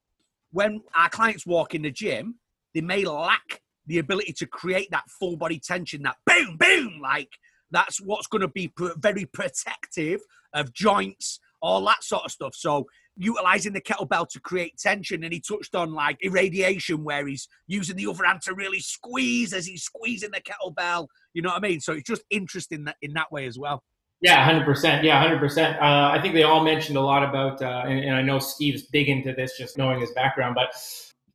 When 0.50 0.82
our 0.96 1.10
clients 1.10 1.46
walk 1.46 1.74
in 1.74 1.82
the 1.82 1.90
gym, 1.90 2.36
they 2.74 2.80
may 2.80 3.04
lack 3.04 3.60
the 3.86 3.98
ability 3.98 4.32
to 4.34 4.46
create 4.46 4.90
that 4.90 5.04
full 5.18 5.36
body 5.36 5.58
tension, 5.58 6.02
that 6.02 6.16
boom, 6.26 6.56
boom, 6.58 7.00
like 7.02 7.30
that's 7.70 8.00
what's 8.00 8.26
going 8.26 8.42
to 8.42 8.48
be 8.48 8.72
very 8.96 9.26
protective 9.26 10.20
of 10.54 10.72
joints, 10.72 11.38
all 11.60 11.84
that 11.84 12.02
sort 12.02 12.24
of 12.24 12.30
stuff. 12.30 12.54
So 12.54 12.86
utilizing 13.18 13.72
the 13.72 13.80
kettlebell 13.80 14.28
to 14.28 14.40
create 14.40 14.78
tension 14.78 15.24
and 15.24 15.32
he 15.32 15.40
touched 15.40 15.74
on 15.74 15.92
like 15.92 16.16
irradiation 16.22 17.04
where 17.04 17.26
he's 17.26 17.48
using 17.66 17.96
the 17.96 18.06
other 18.06 18.24
hand 18.24 18.40
to 18.40 18.54
really 18.54 18.80
squeeze 18.80 19.52
as 19.52 19.66
he's 19.66 19.82
squeezing 19.82 20.30
the 20.30 20.40
kettlebell 20.40 21.08
you 21.34 21.42
know 21.42 21.50
what 21.50 21.64
i 21.64 21.68
mean? 21.68 21.80
So 21.80 21.92
it's 21.92 22.08
just 22.08 22.22
interesting 22.30 22.84
that 22.84 22.96
in 23.02 23.12
that 23.14 23.30
way 23.30 23.46
as 23.46 23.58
well. 23.58 23.82
Yeah 24.20 24.50
100% 24.50 25.04
yeah 25.04 25.24
100% 25.24 25.76
uh, 25.76 26.10
i 26.10 26.20
think 26.20 26.34
they 26.34 26.42
all 26.42 26.64
mentioned 26.64 26.96
a 26.96 27.00
lot 27.00 27.22
about 27.22 27.62
uh, 27.62 27.84
and, 27.86 28.00
and 28.00 28.14
i 28.16 28.22
know 28.22 28.40
steve's 28.40 28.82
big 28.82 29.08
into 29.08 29.32
this 29.32 29.56
just 29.56 29.78
knowing 29.78 30.00
his 30.00 30.10
background 30.12 30.56
but 30.56 30.74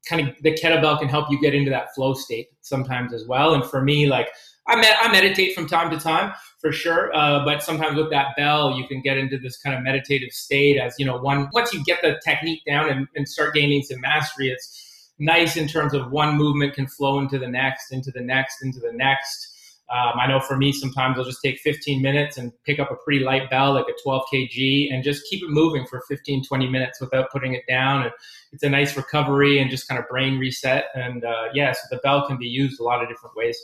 kind 0.08 0.28
of 0.28 0.36
the 0.42 0.52
kettlebell 0.52 1.00
can 1.00 1.08
help 1.08 1.32
you 1.32 1.40
get 1.40 1.54
into 1.54 1.70
that 1.70 1.94
flow 1.96 2.14
state 2.14 2.50
sometimes 2.62 3.14
as 3.14 3.26
well. 3.26 3.54
And 3.54 3.66
for 3.66 3.82
me 3.82 4.08
like 4.08 4.30
I, 4.68 4.76
med- 4.78 4.96
I 5.02 5.12
meditate 5.12 5.56
from 5.56 5.68
time 5.68 5.90
to 5.92 6.00
time 6.00 6.34
for 6.60 6.72
sure. 6.72 7.14
Uh, 7.16 7.44
but 7.44 7.62
sometimes 7.62 7.98
with 7.98 8.10
that 8.12 8.36
bell, 8.38 8.78
you 8.78 8.88
can 8.88 9.02
get 9.02 9.18
into 9.18 9.38
this 9.38 9.58
kind 9.58 9.76
of 9.76 9.84
meditative 9.84 10.32
state 10.32 10.80
as, 10.80 10.96
you 10.98 11.06
know, 11.06 11.18
one, 11.18 11.50
once 11.54 11.74
you 11.74 11.84
get 11.84 12.02
the 12.02 12.20
technique 12.26 12.62
down 12.66 12.90
and, 12.90 13.08
and 13.16 13.28
start 13.28 13.54
gaining 13.54 13.82
some 13.84 14.00
mastery, 14.00 14.50
it's 14.50 15.12
nice 15.20 15.58
in 15.58 15.68
terms 15.68 15.94
of 15.94 16.12
one 16.12 16.38
movement 16.38 16.74
can 16.74 16.88
flow 16.88 17.20
into 17.20 17.38
the 17.38 17.48
next, 17.48 17.92
into 17.92 18.12
the 18.12 18.22
next, 18.22 18.64
into 18.64 18.80
the 18.80 18.94
next. 18.94 19.50
Um, 19.94 20.14
I 20.20 20.28
know 20.28 20.40
for 20.40 20.58
me, 20.58 20.72
sometimes 20.72 21.20
I'll 21.20 21.26
just 21.26 21.42
take 21.44 21.60
15 21.60 22.02
minutes 22.02 22.38
and 22.38 22.52
pick 22.64 22.80
up 22.80 22.90
a 22.90 22.96
pretty 22.96 23.24
light 23.24 23.50
bell, 23.50 23.74
like 23.74 23.86
a 23.88 24.02
12 24.02 24.24
kg, 24.34 24.94
and 24.94 25.04
just 25.04 25.24
keep 25.30 25.44
it 25.44 25.50
moving 25.50 25.86
for 25.86 26.02
15, 26.08 26.46
20 26.46 26.70
minutes 26.70 27.02
without 27.02 27.30
putting 27.32 27.54
it 27.54 27.64
down. 27.68 28.04
And 28.04 28.12
it's 28.54 28.64
a 28.64 28.70
nice 28.70 28.96
recovery 28.96 29.60
and 29.60 29.70
just 29.70 29.88
kind 29.88 30.00
of 30.00 30.08
brain 30.08 30.40
reset. 30.40 30.86
And 30.96 31.24
uh, 31.26 31.50
yeah, 31.54 31.74
so 31.74 31.82
the 31.92 31.98
bell 31.98 32.26
can 32.26 32.38
be 32.38 32.48
used 32.48 32.80
a 32.80 32.84
lot 32.84 33.04
of 33.04 33.10
different 33.10 33.36
ways. 33.36 33.60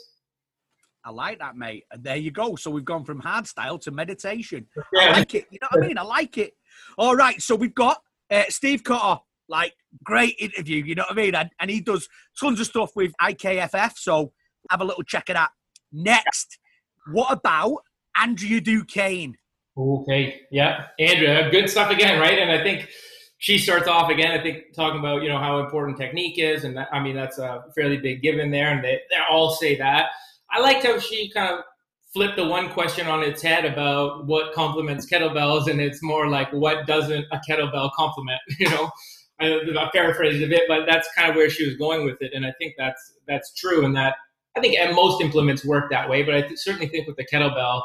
I 1.04 1.10
like 1.10 1.38
that, 1.38 1.56
mate. 1.56 1.84
And 1.90 2.02
there 2.04 2.16
you 2.16 2.30
go. 2.30 2.56
So 2.56 2.70
we've 2.70 2.84
gone 2.84 3.04
from 3.04 3.20
hard 3.20 3.46
style 3.46 3.78
to 3.80 3.90
meditation. 3.90 4.66
Yeah. 4.92 5.00
I 5.00 5.18
like 5.18 5.34
it. 5.34 5.46
You 5.50 5.58
know 5.62 5.68
what 5.70 5.84
I 5.84 5.86
mean? 5.86 5.98
I 5.98 6.02
like 6.02 6.38
it. 6.38 6.54
All 6.98 7.16
right. 7.16 7.40
So 7.40 7.54
we've 7.54 7.74
got 7.74 8.02
uh, 8.30 8.44
Steve 8.48 8.84
Cotter. 8.84 9.20
Like, 9.48 9.74
great 10.04 10.36
interview. 10.38 10.84
You 10.84 10.94
know 10.94 11.02
what 11.08 11.18
I 11.18 11.22
mean? 11.22 11.34
And, 11.34 11.50
and 11.58 11.70
he 11.70 11.80
does 11.80 12.08
tons 12.38 12.60
of 12.60 12.66
stuff 12.66 12.92
with 12.94 13.12
IKFF. 13.20 13.94
So 13.96 14.32
have 14.70 14.80
a 14.80 14.84
little 14.84 15.02
check 15.02 15.28
of 15.28 15.34
that. 15.34 15.50
Next, 15.92 16.58
what 17.12 17.32
about 17.32 17.78
Andrea 18.16 18.60
Du 18.60 18.84
Cane? 18.84 19.36
Okay. 19.76 20.42
Yeah. 20.52 20.86
Andrea, 20.98 21.50
good 21.50 21.68
stuff 21.68 21.90
again, 21.90 22.20
right? 22.20 22.38
And 22.38 22.50
I 22.52 22.62
think 22.62 22.88
she 23.38 23.58
starts 23.58 23.88
off 23.88 24.10
again, 24.10 24.38
I 24.38 24.42
think, 24.42 24.74
talking 24.74 25.00
about, 25.00 25.22
you 25.22 25.28
know, 25.28 25.38
how 25.38 25.60
important 25.60 25.98
technique 25.98 26.38
is. 26.38 26.64
And 26.64 26.76
that, 26.76 26.88
I 26.92 27.00
mean, 27.00 27.16
that's 27.16 27.38
a 27.38 27.64
fairly 27.74 27.96
big 27.96 28.22
given 28.22 28.50
there. 28.50 28.68
And 28.68 28.84
they, 28.84 29.00
they 29.10 29.16
all 29.30 29.50
say 29.50 29.76
that. 29.78 30.10
I 30.52 30.60
liked 30.60 30.84
how 30.84 30.98
she 30.98 31.30
kind 31.30 31.58
of 31.58 31.64
flipped 32.12 32.36
the 32.36 32.46
one 32.46 32.68
question 32.70 33.06
on 33.06 33.22
its 33.22 33.40
head 33.40 33.64
about 33.64 34.26
what 34.26 34.52
complements 34.52 35.06
kettlebells, 35.06 35.68
and 35.68 35.80
it's 35.80 36.02
more 36.02 36.28
like 36.28 36.52
what 36.52 36.86
doesn't 36.86 37.26
a 37.30 37.40
kettlebell 37.48 37.90
complement? 37.92 38.40
You 38.58 38.68
know, 38.70 38.90
I, 39.40 39.60
I 39.78 39.90
paraphrased 39.92 40.42
a 40.42 40.48
bit, 40.48 40.62
but 40.68 40.86
that's 40.86 41.08
kind 41.16 41.30
of 41.30 41.36
where 41.36 41.48
she 41.48 41.66
was 41.66 41.76
going 41.76 42.04
with 42.04 42.20
it, 42.20 42.32
and 42.34 42.44
I 42.44 42.52
think 42.58 42.74
that's 42.76 43.14
that's 43.26 43.54
true, 43.54 43.84
and 43.84 43.96
that 43.96 44.16
I 44.56 44.60
think 44.60 44.76
most 44.94 45.20
implements 45.20 45.64
work 45.64 45.90
that 45.90 46.08
way, 46.08 46.22
but 46.22 46.34
I 46.34 46.42
th- 46.42 46.58
certainly 46.58 46.88
think 46.88 47.06
with 47.06 47.16
the 47.16 47.26
kettlebell, 47.26 47.82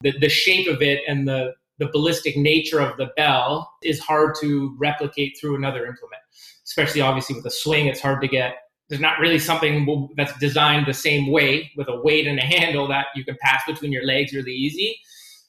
the, 0.00 0.12
the 0.18 0.28
shape 0.28 0.68
of 0.68 0.82
it 0.82 1.00
and 1.06 1.28
the 1.28 1.54
the 1.78 1.88
ballistic 1.92 2.36
nature 2.38 2.80
of 2.80 2.96
the 2.96 3.10
bell 3.16 3.70
is 3.82 4.00
hard 4.00 4.34
to 4.40 4.74
replicate 4.78 5.36
through 5.38 5.56
another 5.56 5.84
implement. 5.86 6.22
Especially 6.64 7.02
obviously 7.02 7.36
with 7.36 7.44
a 7.44 7.50
swing, 7.50 7.86
it's 7.86 8.00
hard 8.00 8.22
to 8.22 8.28
get 8.28 8.54
there's 8.88 9.00
not 9.00 9.18
really 9.18 9.38
something 9.38 10.08
that's 10.16 10.36
designed 10.38 10.86
the 10.86 10.94
same 10.94 11.30
way 11.30 11.70
with 11.76 11.88
a 11.88 12.00
weight 12.02 12.26
and 12.26 12.38
a 12.38 12.42
handle 12.42 12.86
that 12.88 13.06
you 13.14 13.24
can 13.24 13.36
pass 13.40 13.62
between 13.66 13.92
your 13.92 14.04
legs 14.04 14.32
really 14.32 14.52
easy. 14.52 14.96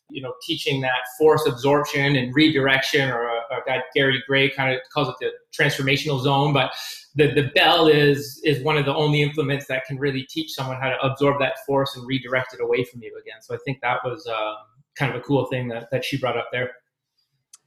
you 0.10 0.22
know, 0.22 0.34
teaching 0.46 0.80
that 0.82 1.02
force 1.20 1.46
absorption 1.46 2.16
and 2.16 2.34
redirection, 2.34 3.10
or 3.10 3.28
a 3.28 3.62
guy 3.68 3.84
Gary 3.94 4.24
Gray 4.28 4.50
kind 4.50 4.74
of 4.74 4.80
calls 4.94 5.10
it 5.10 5.16
the 5.20 5.32
transformational 5.58 6.22
zone. 6.22 6.54
But 6.54 6.72
the 7.16 7.34
the 7.34 7.52
bell 7.56 7.88
is 7.88 8.40
is 8.44 8.64
one 8.64 8.78
of 8.78 8.86
the 8.86 8.96
only 8.96 9.22
implements 9.22 9.68
that 9.68 9.86
can 9.86 9.98
really 10.00 10.24
teach 10.30 10.54
someone 10.54 10.78
how 10.80 10.90
to 10.90 11.00
absorb 11.02 11.40
that 11.40 11.56
force 11.66 11.96
and 11.96 12.08
redirect 12.08 12.54
it 12.54 12.62
away 12.62 12.86
from 12.86 13.02
you 13.02 13.12
again. 13.22 13.42
So 13.42 13.54
I 13.54 13.58
think 13.66 13.80
that 13.82 14.00
was 14.04 14.26
uh, 14.28 14.54
kind 14.98 15.14
of 15.14 15.20
a 15.20 15.24
cool 15.24 15.46
thing 15.48 15.68
that 15.70 15.90
that 15.92 16.06
she 16.06 16.18
brought 16.18 16.38
up 16.38 16.48
there. 16.52 16.72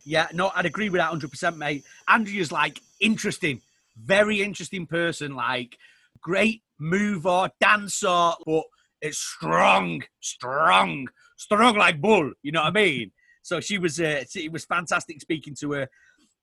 Yeah, 0.05 0.29
no, 0.33 0.51
I'd 0.55 0.65
agree 0.65 0.89
with 0.89 1.01
that 1.01 1.13
100%, 1.13 1.57
mate. 1.57 1.85
Andrea's 2.09 2.51
like 2.51 2.81
interesting, 3.01 3.61
very 4.05 4.43
interesting 4.43 4.87
person, 4.87 5.35
like 5.35 5.77
great 6.23 6.63
mover, 6.79 7.51
dancer, 7.61 8.33
but 8.47 8.65
it's 9.01 9.19
strong, 9.19 10.03
strong, 10.21 11.09
strong 11.37 11.77
like 11.77 12.01
bull. 12.01 12.33
You 12.43 12.53
know 12.53 12.63
what 12.63 12.77
I 12.77 12.83
mean? 12.83 13.13
So 13.43 13.61
she 13.61 13.79
was, 13.79 14.01
uh, 14.01 14.25
it 14.35 14.53
was 14.53 14.65
fantastic 14.65 15.21
speaking 15.21 15.55
to 15.61 15.73
her. 15.73 15.89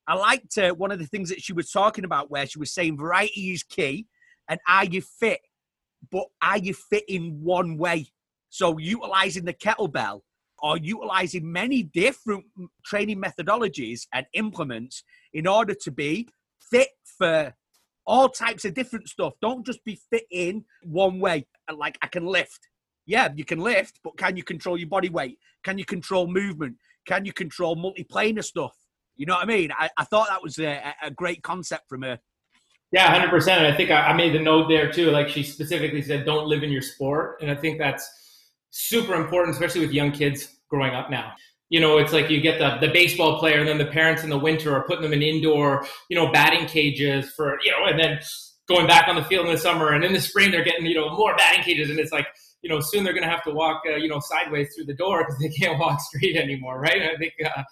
I 0.08 0.16
liked 0.16 0.58
uh, 0.58 0.74
one 0.74 0.92
of 0.92 1.00
the 1.00 1.06
things 1.06 1.30
that 1.30 1.42
she 1.42 1.54
was 1.54 1.70
talking 1.70 2.06
about 2.06 2.32
where 2.32 2.46
she 2.46 2.60
was 2.60 2.74
saying 2.74 2.98
variety 2.98 3.52
is 3.52 3.64
key 3.64 4.08
and 4.50 4.60
are 4.68 4.86
you 4.86 5.02
fit, 5.02 5.42
but 6.12 6.26
are 6.42 6.58
you 6.58 6.74
fit 6.74 7.04
in 7.08 7.42
one 7.44 7.78
way? 7.78 8.08
So 8.50 8.78
utilizing 8.78 9.46
the 9.46 9.54
kettlebell 9.54 10.22
or 10.60 10.78
utilizing 10.78 11.52
many 11.52 11.84
different 11.84 12.46
training 12.86 13.22
methodologies 13.22 14.08
and 14.14 14.26
implements 14.34 15.04
in 15.34 15.46
order 15.46 15.76
to 15.84 15.92
be 15.92 16.28
fit 16.72 16.90
for 17.18 17.54
all 18.06 18.30
types 18.30 18.66
of 18.66 18.74
different 18.74 19.08
stuff. 19.10 19.34
Don't 19.42 19.66
just 19.66 19.84
be 19.84 20.00
fit 20.10 20.26
in 20.32 20.64
one 20.84 21.20
way. 21.20 21.46
Like 21.74 21.98
I 22.02 22.08
can 22.08 22.26
lift. 22.26 22.68
Yeah, 23.06 23.30
you 23.36 23.46
can 23.46 23.60
lift, 23.60 24.00
but 24.04 24.18
can 24.18 24.36
you 24.36 24.44
control 24.44 24.78
your 24.78 24.90
body 24.90 25.10
weight? 25.10 25.38
Can 25.64 25.78
you 25.78 25.86
control 25.86 26.28
movement? 26.28 26.78
Can 27.08 27.26
you 27.26 27.34
control 27.34 27.76
multiplanar 27.76 28.44
stuff? 28.44 28.76
You 29.16 29.26
know 29.26 29.36
what 29.36 29.44
I 29.44 29.48
mean? 29.48 29.72
I, 29.78 29.90
I 29.98 30.04
thought 30.04 30.28
that 30.30 30.44
was 30.44 30.60
a, 30.60 30.94
a 31.02 31.12
great 31.12 31.42
concept 31.42 31.90
from 31.90 32.04
her. 32.04 32.20
Yeah, 32.92 33.12
hundred 33.12 33.30
percent. 33.30 33.66
I 33.66 33.76
think 33.76 33.92
I, 33.92 34.08
I 34.08 34.14
made 34.14 34.34
the 34.34 34.40
note 34.40 34.70
there 34.70 34.92
too. 34.92 35.12
Like 35.12 35.28
she 35.28 35.44
specifically 35.44 36.02
said, 36.02 36.26
"Don't 36.26 36.48
live 36.48 36.64
in 36.64 36.70
your 36.70 36.82
sport," 36.82 37.42
and 37.42 37.52
I 37.52 37.56
think 37.56 37.80
that's 37.80 38.10
super 38.70 39.16
important, 39.16 39.56
especially 39.56 39.82
with 39.82 39.92
young 39.92 40.12
kids 40.12 40.60
growing 40.70 40.94
up 40.94 41.10
now 41.10 41.34
you 41.70 41.80
know, 41.80 41.98
it's 41.98 42.14
like 42.14 42.30
you 42.30 42.40
get 42.40 42.60
the, 42.60 42.78
the 42.86 42.92
baseball 42.92 43.40
player 43.40 43.60
and 43.60 43.68
then 43.68 43.78
the 43.78 43.86
parents 43.86 44.24
in 44.24 44.30
the 44.30 44.38
winter 44.38 44.74
are 44.74 44.84
putting 44.84 45.02
them 45.02 45.14
in 45.14 45.22
indoor, 45.22 45.86
you 46.10 46.16
know, 46.16 46.32
batting 46.32 46.66
cages 46.66 47.30
for, 47.32 47.58
you 47.64 47.72
know, 47.72 47.86
and 47.86 48.00
then 48.00 48.20
going 48.68 48.88
back 48.88 49.08
on 49.08 49.16
the 49.16 49.24
field 49.24 49.46
in 49.46 49.52
the 49.52 49.58
summer 49.58 49.92
and 49.92 50.04
in 50.04 50.14
the 50.14 50.22
spring 50.22 50.52
they're 50.52 50.64
getting, 50.64 50.86
you 50.86 50.96
know, 50.96 51.10
more 51.16 51.36
batting 51.36 51.64
cages. 51.64 51.90
And 51.90 52.00
it's 52.00 52.12
like, 52.12 52.28
you 52.62 52.70
know, 52.70 52.80
soon 52.80 53.04
they're 53.04 53.14
going 53.14 53.24
to 53.24 53.30
have 53.30 53.44
to 53.44 53.52
walk, 53.52 53.84
uh, 53.88 53.96
you 53.96 54.08
know, 54.08 54.20
sideways 54.20 54.74
through 54.74 54.86
the 54.86 54.94
door 54.94 55.20
because 55.20 55.38
they 55.40 55.50
can't 55.60 55.78
walk 55.78 56.00
straight 56.00 56.38
anymore. 56.38 56.80
Right. 56.80 57.02
And 57.02 57.12
I 57.12 57.18
think, 57.18 57.34
uh, 57.44 57.64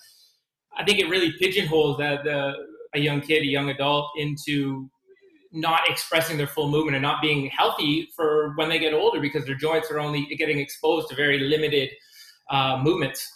I 0.78 0.84
think 0.84 1.00
it 1.00 1.10
really 1.10 1.32
pigeonholes 1.40 1.98
that 2.00 2.26
the, 2.26 2.54
a 2.94 3.00
young 3.00 3.22
kid, 3.22 3.44
a 3.44 3.46
young 3.46 3.70
adult 3.70 4.12
into 4.18 4.90
not 5.54 5.90
expressing 5.90 6.36
their 6.36 6.48
full 6.48 6.70
movement 6.70 6.98
and 6.98 7.02
not 7.02 7.22
being 7.22 7.48
healthy 7.48 8.10
for 8.14 8.54
when 8.58 8.68
they 8.68 8.78
get 8.78 8.94
older 8.94 9.22
because 9.22 9.46
their 9.46 9.56
joints 9.56 9.90
are 9.90 10.00
only 10.00 10.26
getting 10.38 10.60
exposed 10.60 11.08
to 11.08 11.16
very 11.16 11.40
limited 11.40 11.90
uh, 12.50 12.78
movements 12.84 13.32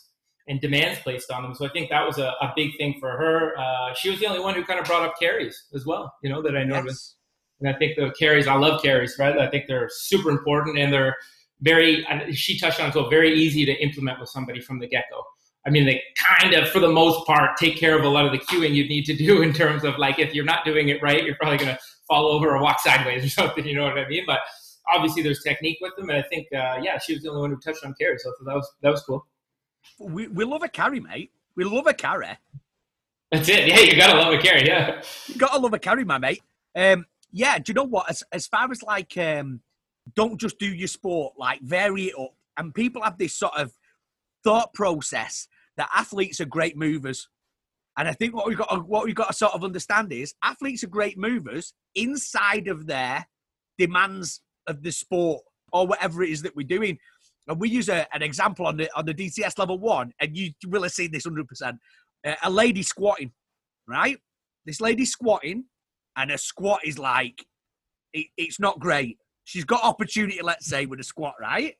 and 0.50 0.60
demands 0.60 1.00
placed 1.00 1.32
on 1.32 1.44
them. 1.44 1.54
So 1.54 1.66
I 1.66 1.70
think 1.70 1.92
that 1.92 2.06
was 2.06 2.18
a, 2.18 2.34
a 2.42 2.52
big 2.56 2.76
thing 2.78 2.96
for 3.00 3.12
her. 3.12 3.58
Uh, 3.58 3.94
she 3.94 4.10
was 4.10 4.20
the 4.20 4.26
only 4.26 4.42
one 4.42 4.56
who 4.56 4.66
kind 4.66 4.80
of 4.80 4.86
brought 4.86 5.04
up 5.04 5.14
carries 5.20 5.66
as 5.76 5.86
well, 5.86 6.12
you 6.24 6.30
know, 6.30 6.42
that 6.42 6.58
I 6.58 6.64
noticed. 6.64 7.16
Yes. 7.16 7.16
And 7.60 7.70
I 7.70 7.78
think 7.78 7.96
the 7.98 8.12
carries, 8.18 8.48
I 8.48 8.56
love 8.56 8.82
carries, 8.82 9.16
right? 9.20 9.38
I 9.38 9.48
think 9.48 9.66
they're 9.68 9.90
super 9.92 10.32
important 10.32 10.80
and 10.80 10.92
they're 10.92 11.16
very, 11.62 12.06
she 12.34 12.58
touched 12.58 12.80
on 12.80 12.90
it, 12.90 12.94
so 12.94 13.10
very 13.10 13.34
easy 13.34 13.64
to 13.66 13.74
implement 13.74 14.20
with 14.20 14.30
somebody 14.30 14.60
from 14.60 14.80
the 14.80 14.88
get 14.88 15.06
go. 15.12 15.22
I 15.68 15.70
mean, 15.70 15.86
they 15.86 16.02
kind 16.18 16.54
of, 16.56 16.70
for 16.70 16.80
the 16.80 16.90
most 16.90 17.28
part, 17.28 17.58
take 17.58 17.78
care 17.78 17.98
of 17.98 18.04
a 18.04 18.10
lot 18.10 18.26
of 18.26 18.32
the 18.32 18.40
cueing 18.40 18.74
you'd 18.74 18.90
need 18.90 19.06
to 19.06 19.16
do 19.16 19.44
in 19.44 19.54
terms 19.54 19.84
of 19.84 20.00
like, 20.00 20.18
if 20.18 20.34
you're 20.34 20.46
not 20.46 20.66
doing 20.66 20.90
it 20.90 21.02
right, 21.04 21.24
you're 21.24 21.36
probably 21.36 21.58
going 21.58 21.76
to 21.76 21.80
fall 22.08 22.26
over 22.28 22.56
or 22.56 22.64
walk 22.64 22.80
sideways 22.80 23.24
or 23.24 23.30
something, 23.42 23.68
you 23.68 23.76
know 23.76 23.84
what 23.84 24.00
I 24.00 24.08
mean? 24.08 24.24
But 24.26 24.40
obviously 24.92 25.22
there's 25.22 25.44
technique 25.44 25.78
with 25.80 25.96
them. 25.96 26.10
And 26.10 26.18
I 26.18 26.24
think, 26.24 26.48
uh, 26.54 26.80
yeah, 26.82 26.98
she 26.98 27.14
was 27.14 27.22
the 27.22 27.30
only 27.30 27.42
one 27.42 27.52
who 27.52 27.58
touched 27.58 27.86
on 27.86 27.94
carries. 28.00 28.24
So 28.24 28.34
that 28.46 28.56
was, 28.56 28.72
that 28.82 28.90
was 28.90 29.04
cool 29.04 29.28
we, 30.00 30.28
we 30.28 30.46
love 30.46 30.64
a 30.64 30.68
carry, 30.68 31.00
mate. 31.00 31.32
We 31.56 31.64
love 31.64 31.88
a 31.88 31.94
carry. 31.94 32.38
That's 33.32 33.48
it. 33.50 33.68
Yeah, 33.68 33.80
you 33.80 33.98
gotta 33.98 34.18
love 34.18 34.34
a 34.34 34.38
carry. 34.38 34.66
Yeah, 34.66 35.02
you 35.28 35.36
gotta 35.36 35.60
love 35.60 35.74
a 35.74 35.80
carry, 35.80 36.04
my 36.04 36.18
mate. 36.18 36.42
Um, 36.76 37.06
yeah. 37.32 37.60
Do 37.60 37.72
you 37.72 37.74
know 37.76 37.84
what? 37.84 38.10
As 38.10 38.24
as 38.32 38.48
far 38.48 38.72
as 38.72 38.82
like, 38.82 39.18
um, 39.18 39.62
don't 40.16 40.40
just 40.40 40.58
do 40.58 40.68
your 40.68 40.88
sport. 40.88 41.34
Like, 41.38 41.62
vary 41.62 42.06
it 42.06 42.20
up. 42.20 42.34
And 42.58 42.74
people 42.74 43.04
have 43.04 43.18
this 43.18 43.36
sort 43.36 43.54
of 43.56 43.72
thought 44.44 44.74
process 44.74 45.48
that 45.78 45.90
athletes 45.96 46.42
are 46.42 46.46
great 46.46 46.78
movers. 46.78 47.30
And 47.98 48.08
I 48.08 48.14
think 48.14 48.34
what 48.34 48.48
we 48.48 48.56
got 48.56 48.88
what 48.88 49.06
we 49.06 49.14
got 49.14 49.28
to 49.28 49.34
sort 49.34 49.54
of 49.54 49.64
understand 49.64 50.12
is 50.12 50.34
athletes 50.44 50.84
are 50.84 50.88
great 50.88 51.18
movers 51.18 51.74
inside 51.96 52.68
of 52.68 52.88
their 52.88 53.28
demands 53.78 54.42
of 54.68 54.84
the 54.84 54.92
sport 54.92 55.44
or 55.72 55.86
whatever 55.86 56.24
it 56.24 56.30
is 56.30 56.42
that 56.44 56.56
we're 56.56 56.68
doing 56.68 56.98
and 57.50 57.60
we 57.60 57.68
use 57.68 57.90
a, 57.90 58.08
an 58.14 58.22
example 58.22 58.68
on 58.68 58.78
the 58.78 58.90
on 58.96 59.06
the 59.06 59.14
DTS 59.14 59.58
level 59.58 59.80
one, 59.80 60.14
and 60.22 60.38
you 60.38 60.52
will 60.68 60.84
have 60.84 60.92
seen 60.92 61.12
this 61.12 61.26
hundred 61.26 61.48
percent. 61.48 61.78
Uh, 62.26 62.36
a 62.44 62.50
lady 62.50 62.84
squatting, 62.84 63.32
right? 63.88 64.18
This 64.66 64.80
lady 64.80 65.04
squatting, 65.04 65.66
and 66.16 66.32
a 66.32 66.38
squat 66.38 66.82
is 66.86 67.00
like, 67.00 67.44
it, 68.14 68.28
it's 68.38 68.60
not 68.60 68.80
great. 68.80 69.18
She's 69.46 69.66
got 69.66 69.84
opportunity, 69.84 70.40
let's 70.44 70.68
say, 70.68 70.86
with 70.86 71.00
a 71.00 71.04
squat, 71.04 71.34
right? 71.42 71.76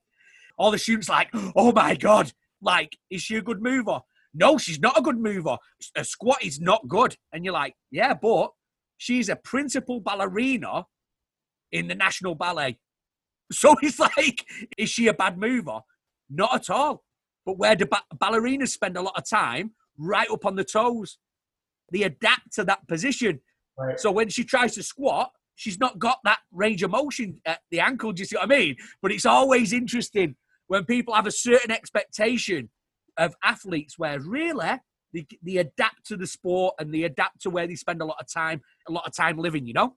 All 0.58 0.72
the 0.72 0.78
students 0.80 1.08
like, 1.08 1.30
oh 1.56 1.72
my 1.72 1.96
god, 1.96 2.32
like, 2.62 2.98
is 3.12 3.22
she 3.22 3.36
a 3.36 3.42
good 3.42 3.62
mover? 3.62 4.00
No, 4.34 4.58
she's 4.58 4.80
not 4.80 4.98
a 4.98 5.02
good 5.02 5.20
mover. 5.20 5.58
A 5.96 6.04
squat 6.04 6.44
is 6.44 6.60
not 6.60 6.88
good, 6.88 7.16
and 7.32 7.46
you're 7.46 7.54
like, 7.54 7.76
yeah, 7.92 8.16
but 8.16 8.50
she's 8.98 9.30
a 9.30 9.36
principal 9.36 10.00
ballerina 10.00 10.86
in 11.72 11.88
the 11.88 11.96
National 11.96 12.34
Ballet. 12.34 12.80
So 13.52 13.76
it's 13.82 14.00
like, 14.18 14.46
is 14.78 14.90
she 14.90 15.08
a 15.08 15.14
bad 15.14 15.38
mover? 15.38 15.80
Not 16.30 16.54
at 16.54 16.70
all. 16.70 17.04
But 17.46 17.58
where 17.58 17.76
do 17.76 17.86
ba- 17.86 18.04
ballerinas 18.16 18.70
spend 18.70 18.98
a 18.98 19.02
lot 19.02 19.18
of 19.18 19.28
time? 19.28 19.72
Right 19.98 20.30
up 20.30 20.46
on 20.46 20.56
the 20.56 20.64
toes. 20.64 21.18
They 21.92 22.04
adapt 22.04 22.54
to 22.54 22.64
that 22.66 22.88
position. 22.88 23.42
Right. 23.78 24.00
So 24.00 24.12
when 24.12 24.30
she 24.30 24.44
tries 24.44 24.76
to 24.76 24.84
squat, 24.84 25.32
she's 25.56 25.80
not 25.80 26.00
got 26.00 26.20
that 26.24 26.40
range 26.52 26.84
of 26.84 26.92
motion 26.92 27.42
at 27.46 27.60
the 27.72 27.80
ankle. 27.80 28.12
Do 28.12 28.22
you 28.22 28.26
see 28.26 28.36
what 28.36 28.46
I 28.46 28.48
mean? 28.48 28.76
But 29.02 29.12
it's 29.12 29.26
always 29.26 29.74
interesting 29.74 30.36
when 30.68 30.86
people 30.86 31.14
have 31.14 31.28
a 31.28 31.32
certain 31.32 31.72
expectation 31.72 32.70
of 33.18 33.36
athletes 33.44 33.98
where 33.98 34.20
really 34.20 34.80
they, 35.14 35.26
they 35.42 35.58
adapt 35.58 36.06
to 36.06 36.18
the 36.18 36.28
sport 36.28 36.76
and 36.80 36.94
they 36.94 37.04
adapt 37.04 37.42
to 37.42 37.50
where 37.50 37.68
they 37.68 37.76
spend 37.76 38.02
a 38.02 38.06
lot 38.06 38.18
of 38.20 38.32
time, 38.32 38.62
a 38.88 38.92
lot 38.92 39.08
of 39.08 39.16
time 39.16 39.38
living, 39.38 39.66
you 39.66 39.74
know? 39.74 39.96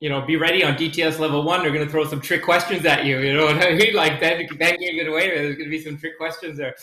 You 0.00 0.08
know, 0.08 0.22
be 0.22 0.36
ready 0.36 0.64
on 0.64 0.74
DTS 0.74 1.18
level 1.18 1.42
one. 1.42 1.62
They're 1.62 1.72
going 1.72 1.84
to 1.84 1.90
throw 1.90 2.06
some 2.06 2.20
trick 2.20 2.42
questions 2.42 2.86
at 2.86 3.04
you. 3.04 3.20
You 3.20 3.34
know 3.34 3.44
what 3.44 3.56
I 3.56 3.74
mean? 3.74 3.94
Like 4.00 4.18
Ben, 4.18 4.46
Ben 4.58 4.78
gave 4.78 4.98
it 4.98 5.06
away. 5.06 5.28
There's 5.28 5.56
going 5.56 5.66
to 5.66 5.70
be 5.70 5.82
some 5.82 5.98
trick 5.98 6.16
questions 6.16 6.56
there. 6.56 6.74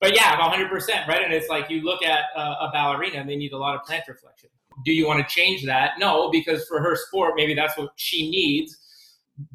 But 0.00 0.14
yeah, 0.14 0.36
100%, 0.36 1.06
right? 1.06 1.22
And 1.22 1.32
it's 1.32 1.48
like 1.48 1.70
you 1.70 1.82
look 1.82 2.02
at 2.02 2.24
a 2.34 2.70
ballerina 2.72 3.18
and 3.18 3.28
they 3.28 3.36
need 3.36 3.52
a 3.52 3.58
lot 3.58 3.76
of 3.76 3.82
plantar 3.82 4.18
flexion. 4.18 4.50
Do 4.84 4.92
you 4.92 5.06
want 5.06 5.26
to 5.26 5.32
change 5.32 5.64
that? 5.66 5.92
No, 5.98 6.30
because 6.30 6.66
for 6.66 6.80
her 6.80 6.96
sport, 6.96 7.34
maybe 7.36 7.54
that's 7.54 7.76
what 7.76 7.90
she 7.96 8.30
needs. 8.30 8.78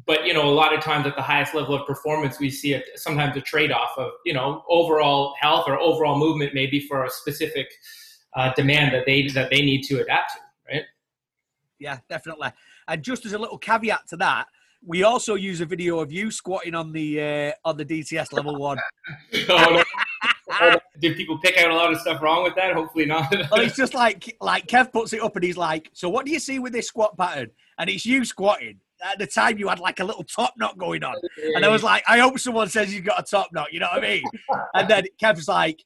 But, 0.06 0.24
you 0.24 0.32
know, 0.32 0.48
a 0.48 0.54
lot 0.54 0.72
of 0.72 0.80
times 0.80 1.06
at 1.06 1.16
the 1.16 1.22
highest 1.22 1.54
level 1.54 1.74
of 1.74 1.86
performance, 1.86 2.38
we 2.38 2.50
see 2.50 2.72
it 2.72 2.84
sometimes 2.96 3.36
a 3.36 3.40
trade 3.40 3.72
off 3.72 3.90
of, 3.98 4.12
you 4.24 4.32
know, 4.32 4.64
overall 4.68 5.34
health 5.40 5.64
or 5.66 5.78
overall 5.78 6.18
movement, 6.18 6.54
maybe 6.54 6.80
for 6.80 7.04
a 7.04 7.10
specific 7.10 7.70
uh, 8.34 8.52
demand 8.54 8.94
that 8.94 9.06
they, 9.06 9.26
that 9.28 9.50
they 9.50 9.60
need 9.60 9.82
to 9.82 10.00
adapt 10.00 10.32
to, 10.32 10.38
right? 10.72 10.82
Yeah, 11.78 11.98
definitely. 12.08 12.50
And 12.88 13.02
just 13.02 13.26
as 13.26 13.34
a 13.34 13.38
little 13.38 13.58
caveat 13.58 14.08
to 14.08 14.16
that, 14.16 14.46
we 14.84 15.02
also 15.02 15.34
use 15.34 15.60
a 15.60 15.66
video 15.66 15.98
of 16.00 16.10
you 16.10 16.30
squatting 16.30 16.74
on 16.74 16.92
the 16.92 17.20
uh, 17.20 17.52
on 17.64 17.76
the 17.76 17.84
DTS 17.84 18.32
level 18.32 18.56
one. 18.56 18.78
oh, 19.48 19.82
no. 20.60 20.76
Did 21.00 21.16
people 21.16 21.38
pick 21.38 21.58
out 21.58 21.70
a 21.70 21.74
lot 21.74 21.92
of 21.92 22.00
stuff 22.00 22.22
wrong 22.22 22.44
with 22.44 22.54
that? 22.54 22.74
Hopefully 22.74 23.06
not. 23.06 23.30
well, 23.50 23.60
it's 23.60 23.76
just 23.76 23.94
like 23.94 24.36
like 24.40 24.66
Kev 24.66 24.92
puts 24.92 25.12
it 25.12 25.22
up 25.22 25.36
and 25.36 25.44
he's 25.44 25.56
like, 25.56 25.90
"So 25.92 26.08
what 26.08 26.26
do 26.26 26.32
you 26.32 26.38
see 26.38 26.58
with 26.58 26.72
this 26.72 26.88
squat 26.88 27.16
pattern?" 27.16 27.50
And 27.78 27.90
it's 27.90 28.06
you 28.06 28.24
squatting. 28.24 28.80
At 29.04 29.18
the 29.18 29.26
time, 29.26 29.58
you 29.58 29.68
had 29.68 29.78
like 29.78 30.00
a 30.00 30.04
little 30.04 30.24
top 30.24 30.54
knot 30.56 30.76
going 30.76 31.04
on, 31.04 31.14
and 31.54 31.64
I 31.64 31.68
was 31.68 31.82
like, 31.82 32.02
"I 32.08 32.18
hope 32.18 32.38
someone 32.38 32.68
says 32.68 32.92
you've 32.92 33.04
got 33.04 33.20
a 33.20 33.22
top 33.22 33.50
knot." 33.52 33.72
You 33.72 33.80
know 33.80 33.88
what 33.92 34.02
I 34.02 34.08
mean? 34.08 34.24
And 34.74 34.88
then 34.88 35.04
Kev's 35.22 35.46
like, 35.46 35.84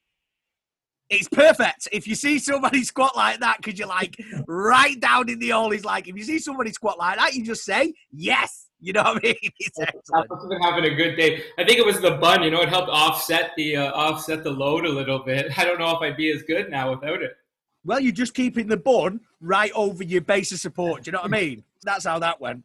it's 1.12 1.28
perfect. 1.28 1.88
If 1.92 2.08
you 2.08 2.14
see 2.14 2.38
somebody 2.38 2.82
squat 2.84 3.14
like 3.16 3.40
that, 3.40 3.58
because 3.58 3.78
you're 3.78 3.88
like 3.88 4.16
right 4.46 4.98
down 4.98 5.28
in 5.28 5.38
the 5.38 5.50
hole, 5.50 5.70
he's 5.70 5.84
like, 5.84 6.08
if 6.08 6.16
you 6.16 6.24
see 6.24 6.38
somebody 6.38 6.72
squat 6.72 6.98
like 6.98 7.18
that, 7.18 7.34
you 7.34 7.44
just 7.44 7.64
say 7.64 7.92
yes. 8.10 8.66
You 8.80 8.92
know 8.92 9.02
what 9.02 9.18
I 9.18 9.28
mean? 9.28 9.34
It's 9.60 9.78
excellent. 9.78 10.28
I 10.32 10.66
having 10.68 10.92
a 10.92 10.94
good 10.94 11.14
day. 11.14 11.44
I 11.56 11.64
think 11.64 11.78
it 11.78 11.86
was 11.86 12.00
the 12.00 12.12
bun. 12.12 12.42
You 12.42 12.50
know, 12.50 12.62
it 12.62 12.68
helped 12.68 12.88
offset 12.88 13.52
the 13.56 13.76
uh, 13.76 13.92
offset 13.92 14.42
the 14.42 14.50
load 14.50 14.86
a 14.86 14.88
little 14.88 15.20
bit. 15.20 15.52
I 15.58 15.64
don't 15.64 15.78
know 15.78 15.94
if 15.94 16.02
I'd 16.02 16.16
be 16.16 16.32
as 16.32 16.42
good 16.42 16.70
now 16.70 16.90
without 16.90 17.22
it. 17.22 17.36
Well, 17.84 18.00
you're 18.00 18.12
just 18.12 18.34
keeping 18.34 18.66
the 18.66 18.76
bun 18.76 19.20
right 19.40 19.70
over 19.74 20.02
your 20.02 20.20
base 20.20 20.50
of 20.52 20.58
support. 20.58 21.04
Do 21.04 21.08
you 21.08 21.12
know 21.12 21.22
what 21.22 21.32
I 21.32 21.40
mean? 21.40 21.64
That's 21.82 22.04
how 22.04 22.18
that 22.20 22.40
went. 22.40 22.64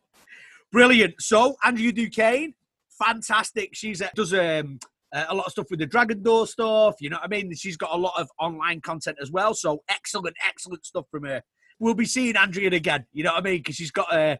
Brilliant. 0.71 1.21
So, 1.21 1.55
Andrew 1.63 1.91
Du 1.91 2.09
Cane, 2.09 2.53
fantastic. 2.89 3.71
She's 3.73 4.01
a, 4.01 4.11
does 4.15 4.33
um, 4.33 4.79
uh, 5.13 5.25
a 5.29 5.35
lot 5.35 5.45
of 5.45 5.51
stuff 5.51 5.67
with 5.69 5.79
the 5.79 5.85
Dragon 5.85 6.21
Door 6.21 6.47
stuff. 6.47 6.95
You 6.99 7.09
know 7.09 7.17
what 7.17 7.25
I 7.25 7.27
mean? 7.27 7.53
She's 7.55 7.77
got 7.77 7.93
a 7.93 7.97
lot 7.97 8.13
of 8.19 8.29
online 8.39 8.81
content 8.81 9.17
as 9.21 9.31
well. 9.31 9.53
So 9.53 9.83
excellent, 9.89 10.35
excellent 10.47 10.85
stuff 10.85 11.05
from 11.09 11.23
her. 11.23 11.41
We'll 11.79 11.93
be 11.93 12.05
seeing 12.05 12.35
Andrea 12.35 12.69
again. 12.69 13.05
You 13.13 13.23
know 13.23 13.33
what 13.33 13.39
I 13.39 13.43
mean? 13.43 13.57
Because 13.57 13.75
she's 13.75 13.91
got 13.91 14.13
a. 14.13 14.19
Uh, 14.19 14.35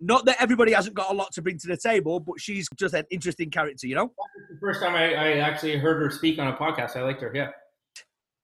not 0.00 0.24
that 0.26 0.40
everybody 0.40 0.72
hasn't 0.72 0.94
got 0.94 1.10
a 1.10 1.14
lot 1.14 1.32
to 1.32 1.42
bring 1.42 1.58
to 1.58 1.66
the 1.66 1.76
table, 1.76 2.20
but 2.20 2.40
she's 2.40 2.68
just 2.78 2.94
an 2.94 3.04
interesting 3.10 3.50
character, 3.50 3.88
you 3.88 3.96
know? 3.96 4.12
The 4.48 4.58
first 4.60 4.80
time 4.80 4.94
I, 4.94 5.12
I 5.14 5.38
actually 5.38 5.76
heard 5.76 6.00
her 6.00 6.08
speak 6.08 6.38
on 6.38 6.46
a 6.46 6.56
podcast, 6.56 6.96
I 6.96 7.02
liked 7.02 7.20
her, 7.20 7.32
yeah. 7.34 7.48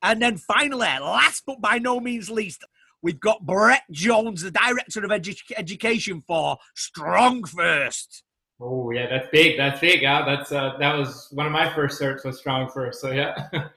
And 0.02 0.20
then 0.20 0.36
finally, 0.36 0.80
last 0.80 1.44
but 1.46 1.60
by 1.60 1.78
no 1.78 2.00
means 2.00 2.28
least, 2.28 2.64
we've 3.02 3.20
got 3.20 3.46
Brett 3.46 3.84
Jones, 3.90 4.42
the 4.42 4.50
director 4.50 5.04
of 5.04 5.10
edu- 5.10 5.52
education 5.56 6.24
for 6.26 6.58
StrongFirst. 6.76 8.22
Oh 8.60 8.90
yeah, 8.90 9.06
that's 9.08 9.28
big. 9.32 9.56
That's 9.56 9.80
big. 9.80 10.02
Yeah, 10.02 10.24
that's 10.24 10.52
uh, 10.52 10.76
that 10.78 10.96
was 10.96 11.28
one 11.32 11.46
of 11.46 11.52
my 11.52 11.74
first 11.74 12.00
certs 12.00 12.24
was 12.24 12.40
StrongFirst. 12.40 12.94
So 12.94 13.10
yeah. 13.10 13.48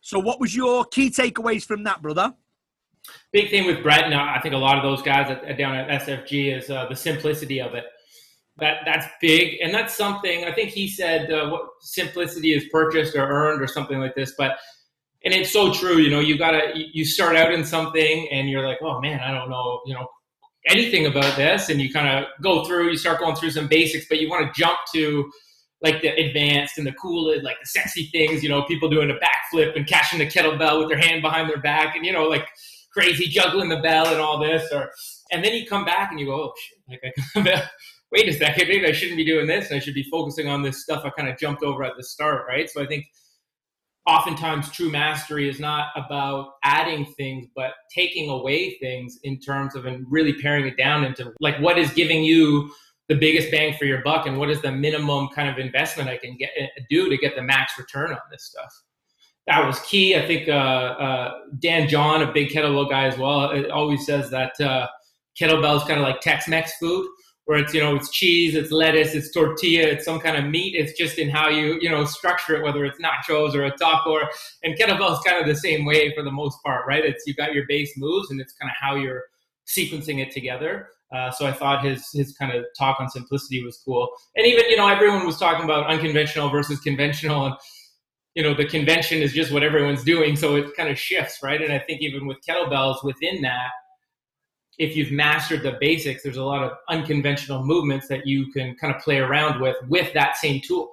so 0.00 0.18
what 0.18 0.40
was 0.40 0.54
your 0.54 0.84
key 0.86 1.10
takeaways 1.10 1.64
from 1.64 1.84
that, 1.84 2.02
brother? 2.02 2.34
Big 3.32 3.50
thing 3.50 3.66
with 3.66 3.82
Brett, 3.82 4.04
and 4.04 4.14
I 4.14 4.40
think 4.40 4.54
a 4.54 4.58
lot 4.58 4.76
of 4.76 4.82
those 4.82 5.02
guys 5.02 5.30
at, 5.30 5.58
down 5.58 5.76
at 5.76 6.02
SFG 6.02 6.56
is 6.56 6.70
uh, 6.70 6.86
the 6.88 6.96
simplicity 6.96 7.60
of 7.60 7.74
it. 7.74 7.84
That 8.58 8.78
that's 8.84 9.06
big, 9.20 9.60
and 9.62 9.72
that's 9.72 9.94
something 9.94 10.44
I 10.44 10.52
think 10.52 10.70
he 10.70 10.88
said. 10.88 11.30
Uh, 11.30 11.50
what 11.50 11.62
simplicity 11.80 12.52
is 12.52 12.64
purchased 12.70 13.14
or 13.14 13.26
earned 13.26 13.62
or 13.62 13.66
something 13.66 14.00
like 14.00 14.14
this, 14.14 14.34
but 14.36 14.58
and 15.24 15.32
it's 15.32 15.52
so 15.52 15.72
true. 15.72 15.98
You 15.98 16.10
know, 16.10 16.20
you 16.20 16.38
gotta 16.38 16.72
you 16.74 17.04
start 17.04 17.36
out 17.36 17.52
in 17.52 17.64
something 17.64 18.28
and 18.30 18.48
you're 18.48 18.66
like, 18.66 18.78
oh 18.82 19.00
man, 19.00 19.20
I 19.20 19.32
don't 19.32 19.50
know, 19.50 19.80
you 19.86 19.94
know, 19.94 20.06
anything 20.66 21.06
about 21.06 21.36
this 21.36 21.68
and 21.68 21.80
you 21.80 21.92
kind 21.92 22.08
of 22.08 22.26
go 22.42 22.64
through 22.64 22.90
you 22.90 22.96
start 22.96 23.20
going 23.20 23.36
through 23.36 23.50
some 23.50 23.68
basics 23.68 24.06
but 24.08 24.18
you 24.18 24.28
want 24.28 24.46
to 24.46 24.60
jump 24.60 24.78
to 24.92 25.30
like 25.82 26.00
the 26.00 26.08
advanced 26.08 26.78
and 26.78 26.86
the 26.86 26.92
cool 26.92 27.26
like 27.42 27.56
the 27.60 27.66
sexy 27.66 28.06
things 28.06 28.42
you 28.42 28.48
know 28.48 28.62
people 28.64 28.88
doing 28.88 29.10
a 29.10 29.14
backflip 29.14 29.76
and 29.76 29.86
catching 29.86 30.18
the 30.18 30.26
kettlebell 30.26 30.78
with 30.78 30.88
their 30.88 30.98
hand 30.98 31.20
behind 31.20 31.48
their 31.48 31.60
back 31.60 31.94
and 31.94 32.06
you 32.06 32.12
know 32.12 32.24
like 32.24 32.48
crazy 32.92 33.26
juggling 33.26 33.68
the 33.68 33.80
bell 33.80 34.06
and 34.06 34.20
all 34.20 34.38
this 34.38 34.72
or 34.72 34.90
and 35.32 35.44
then 35.44 35.52
you 35.52 35.66
come 35.66 35.84
back 35.84 36.10
and 36.10 36.18
you 36.18 36.26
go 36.26 36.34
oh 36.34 36.52
shit 36.58 37.00
like 37.34 37.56
I 37.56 37.68
wait 38.12 38.28
a 38.28 38.32
second 38.32 38.68
maybe 38.68 38.86
I 38.86 38.92
shouldn't 38.92 39.18
be 39.18 39.24
doing 39.24 39.46
this 39.46 39.68
and 39.68 39.76
I 39.76 39.80
should 39.80 39.94
be 39.94 40.08
focusing 40.10 40.48
on 40.48 40.62
this 40.62 40.82
stuff 40.82 41.04
I 41.04 41.10
kind 41.10 41.28
of 41.28 41.38
jumped 41.38 41.62
over 41.62 41.84
at 41.84 41.96
the 41.96 42.04
start 42.04 42.46
right? 42.48 42.70
So 42.70 42.82
I 42.82 42.86
think 42.86 43.04
oftentimes 44.06 44.70
true 44.70 44.90
mastery 44.90 45.48
is 45.48 45.58
not 45.58 45.88
about 45.96 46.52
adding 46.62 47.06
things 47.16 47.46
but 47.56 47.72
taking 47.94 48.28
away 48.28 48.76
things 48.78 49.18
in 49.22 49.38
terms 49.40 49.74
of 49.74 49.86
and 49.86 50.04
really 50.08 50.34
paring 50.42 50.66
it 50.66 50.76
down 50.76 51.04
into 51.04 51.32
like 51.40 51.58
what 51.60 51.78
is 51.78 51.90
giving 51.92 52.22
you 52.22 52.70
the 53.08 53.14
biggest 53.14 53.50
bang 53.50 53.74
for 53.78 53.86
your 53.86 54.02
buck 54.02 54.26
and 54.26 54.38
what 54.38 54.50
is 54.50 54.60
the 54.62 54.70
minimum 54.70 55.28
kind 55.28 55.48
of 55.48 55.58
investment 55.58 56.08
i 56.08 56.16
can 56.16 56.36
get 56.36 56.50
eh, 56.58 56.66
do 56.90 57.08
to 57.08 57.16
get 57.16 57.34
the 57.34 57.42
max 57.42 57.78
return 57.78 58.10
on 58.10 58.18
this 58.30 58.44
stuff? 58.44 58.72
That 59.46 59.66
was 59.66 59.78
key. 59.80 60.16
I 60.16 60.26
think 60.26 60.48
uh, 60.48 60.52
uh, 60.52 61.38
dan 61.58 61.88
john 61.88 62.22
a 62.22 62.32
big 62.32 62.48
kettlebell 62.48 62.88
guy 62.88 63.06
as 63.06 63.18
well 63.18 63.70
always 63.70 64.06
says 64.06 64.30
that 64.30 64.58
uh, 64.60 64.86
kettlebell 65.38 65.76
is 65.76 65.84
kind 65.84 66.00
of 66.00 66.06
like 66.06 66.20
tex-mex 66.20 66.76
food 66.78 67.06
where 67.46 67.58
it's 67.58 67.74
you 67.74 67.80
know 67.80 67.94
it's 67.94 68.10
cheese, 68.10 68.54
it's 68.54 68.70
lettuce, 68.70 69.14
it's 69.14 69.30
tortilla, 69.30 69.86
it's 69.88 70.04
some 70.04 70.18
kind 70.18 70.36
of 70.36 70.50
meat. 70.50 70.74
It's 70.74 70.96
just 70.98 71.18
in 71.18 71.28
how 71.28 71.48
you 71.48 71.78
you 71.80 71.90
know 71.90 72.04
structure 72.04 72.56
it, 72.56 72.62
whether 72.62 72.84
it's 72.84 72.98
nachos 72.98 73.54
or 73.54 73.64
a 73.64 73.76
taco. 73.76 74.20
And 74.62 74.76
kettlebell 74.78 75.12
is 75.12 75.18
kind 75.20 75.40
of 75.40 75.46
the 75.46 75.56
same 75.56 75.84
way 75.84 76.14
for 76.14 76.22
the 76.22 76.30
most 76.30 76.62
part, 76.64 76.86
right? 76.86 77.04
It's 77.04 77.24
you've 77.26 77.36
got 77.36 77.54
your 77.54 77.64
base 77.68 77.92
moves, 77.96 78.30
and 78.30 78.40
it's 78.40 78.54
kind 78.54 78.70
of 78.70 78.76
how 78.80 78.96
you're 78.96 79.24
sequencing 79.66 80.20
it 80.20 80.30
together. 80.30 80.88
Uh, 81.14 81.30
so 81.30 81.46
I 81.46 81.52
thought 81.52 81.84
his 81.84 82.08
his 82.12 82.34
kind 82.36 82.52
of 82.52 82.64
talk 82.78 82.98
on 82.98 83.08
simplicity 83.10 83.62
was 83.62 83.80
cool. 83.84 84.08
And 84.36 84.46
even 84.46 84.64
you 84.70 84.76
know 84.76 84.88
everyone 84.88 85.26
was 85.26 85.38
talking 85.38 85.64
about 85.64 85.86
unconventional 85.86 86.48
versus 86.48 86.80
conventional, 86.80 87.44
and 87.46 87.54
you 88.34 88.42
know 88.42 88.54
the 88.54 88.66
convention 88.66 89.20
is 89.20 89.34
just 89.34 89.52
what 89.52 89.62
everyone's 89.62 90.02
doing, 90.02 90.34
so 90.34 90.56
it 90.56 90.74
kind 90.76 90.88
of 90.88 90.98
shifts, 90.98 91.40
right? 91.42 91.60
And 91.60 91.72
I 91.72 91.78
think 91.78 92.00
even 92.00 92.26
with 92.26 92.38
kettlebells 92.48 93.04
within 93.04 93.42
that 93.42 93.70
if 94.78 94.96
you've 94.96 95.12
mastered 95.12 95.62
the 95.62 95.76
basics, 95.80 96.22
there's 96.22 96.36
a 96.36 96.44
lot 96.44 96.62
of 96.64 96.72
unconventional 96.88 97.64
movements 97.64 98.08
that 98.08 98.26
you 98.26 98.50
can 98.52 98.74
kind 98.76 98.94
of 98.94 99.00
play 99.02 99.18
around 99.18 99.60
with 99.60 99.76
with 99.88 100.12
that 100.14 100.36
same 100.36 100.60
tool, 100.60 100.90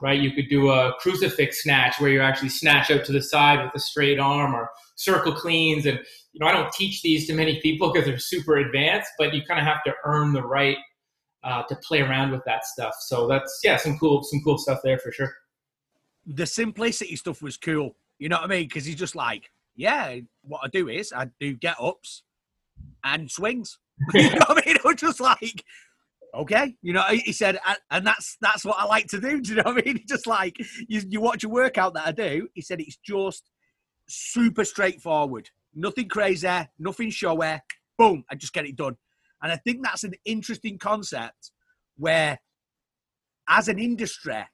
right? 0.00 0.20
You 0.20 0.32
could 0.32 0.48
do 0.48 0.70
a 0.70 0.94
crucifix 0.98 1.62
snatch 1.62 2.00
where 2.00 2.10
you 2.10 2.20
actually 2.20 2.48
snatch 2.48 2.90
out 2.90 3.04
to 3.04 3.12
the 3.12 3.22
side 3.22 3.62
with 3.62 3.74
a 3.74 3.80
straight 3.80 4.18
arm 4.18 4.54
or 4.54 4.70
circle 4.96 5.32
cleans. 5.32 5.86
And, 5.86 5.98
you 6.32 6.40
know, 6.40 6.46
I 6.46 6.52
don't 6.52 6.72
teach 6.72 7.02
these 7.02 7.26
to 7.26 7.34
many 7.34 7.60
people 7.60 7.92
because 7.92 8.06
they're 8.06 8.18
super 8.18 8.56
advanced, 8.56 9.10
but 9.18 9.34
you 9.34 9.42
kind 9.46 9.60
of 9.60 9.66
have 9.66 9.82
to 9.84 9.92
earn 10.04 10.32
the 10.32 10.42
right 10.42 10.78
uh, 11.44 11.62
to 11.64 11.76
play 11.76 12.00
around 12.00 12.30
with 12.30 12.42
that 12.46 12.64
stuff. 12.64 12.94
So 13.00 13.26
that's, 13.26 13.60
yeah, 13.64 13.76
some 13.76 13.98
cool, 13.98 14.22
some 14.22 14.40
cool 14.44 14.58
stuff 14.58 14.80
there 14.82 14.98
for 14.98 15.12
sure. 15.12 15.32
The 16.24 16.46
simplicity 16.46 17.16
stuff 17.16 17.42
was 17.42 17.56
cool. 17.56 17.96
You 18.18 18.28
know 18.28 18.36
what 18.36 18.44
I 18.44 18.48
mean? 18.48 18.68
Because 18.68 18.84
he's 18.84 18.96
just 18.96 19.16
like, 19.16 19.50
yeah, 19.74 20.18
what 20.42 20.60
I 20.62 20.68
do 20.68 20.88
is 20.88 21.12
I 21.12 21.30
do 21.40 21.54
get 21.54 21.76
ups 21.80 22.22
and 23.04 23.30
swings. 23.30 23.78
you 24.14 24.30
know 24.30 24.46
what 24.46 24.62
I 24.62 24.66
mean? 24.66 24.76
Was 24.84 24.96
just 24.96 25.20
like, 25.20 25.64
okay, 26.34 26.74
you 26.82 26.92
know, 26.92 27.02
he 27.10 27.32
said, 27.32 27.58
and 27.90 28.06
that's 28.06 28.36
that's 28.40 28.64
what 28.64 28.78
I 28.78 28.84
like 28.84 29.06
to 29.08 29.20
do. 29.20 29.40
Do 29.42 29.50
you 29.50 29.56
know 29.56 29.72
what 29.72 29.82
I 29.82 29.92
mean? 29.92 30.04
Just 30.08 30.26
like 30.26 30.56
you, 30.88 31.02
you 31.08 31.20
watch 31.20 31.44
a 31.44 31.48
workout 31.48 31.94
that 31.94 32.06
I 32.06 32.12
do. 32.12 32.48
He 32.54 32.62
said 32.62 32.80
it's 32.80 32.96
just 32.96 33.50
super 34.08 34.64
straightforward, 34.64 35.50
nothing 35.74 36.08
crazy, 36.08 36.48
nothing 36.78 37.10
showy. 37.10 37.60
Boom, 37.98 38.24
I 38.30 38.34
just 38.34 38.52
get 38.52 38.66
it 38.66 38.76
done. 38.76 38.96
And 39.42 39.52
I 39.52 39.56
think 39.56 39.82
that's 39.82 40.04
an 40.04 40.14
interesting 40.24 40.78
concept 40.78 41.50
where, 41.96 42.38
as 43.48 43.68
an 43.68 43.78
industry, 43.78 44.44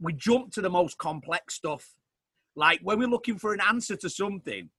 we 0.00 0.12
jump 0.14 0.52
to 0.52 0.60
the 0.60 0.70
most 0.70 0.98
complex 0.98 1.54
stuff. 1.54 1.94
Like 2.56 2.80
when 2.82 2.98
we're 2.98 3.08
looking 3.08 3.38
for 3.38 3.54
an 3.54 3.60
answer 3.60 3.96
to 3.96 4.10
something, 4.10 4.70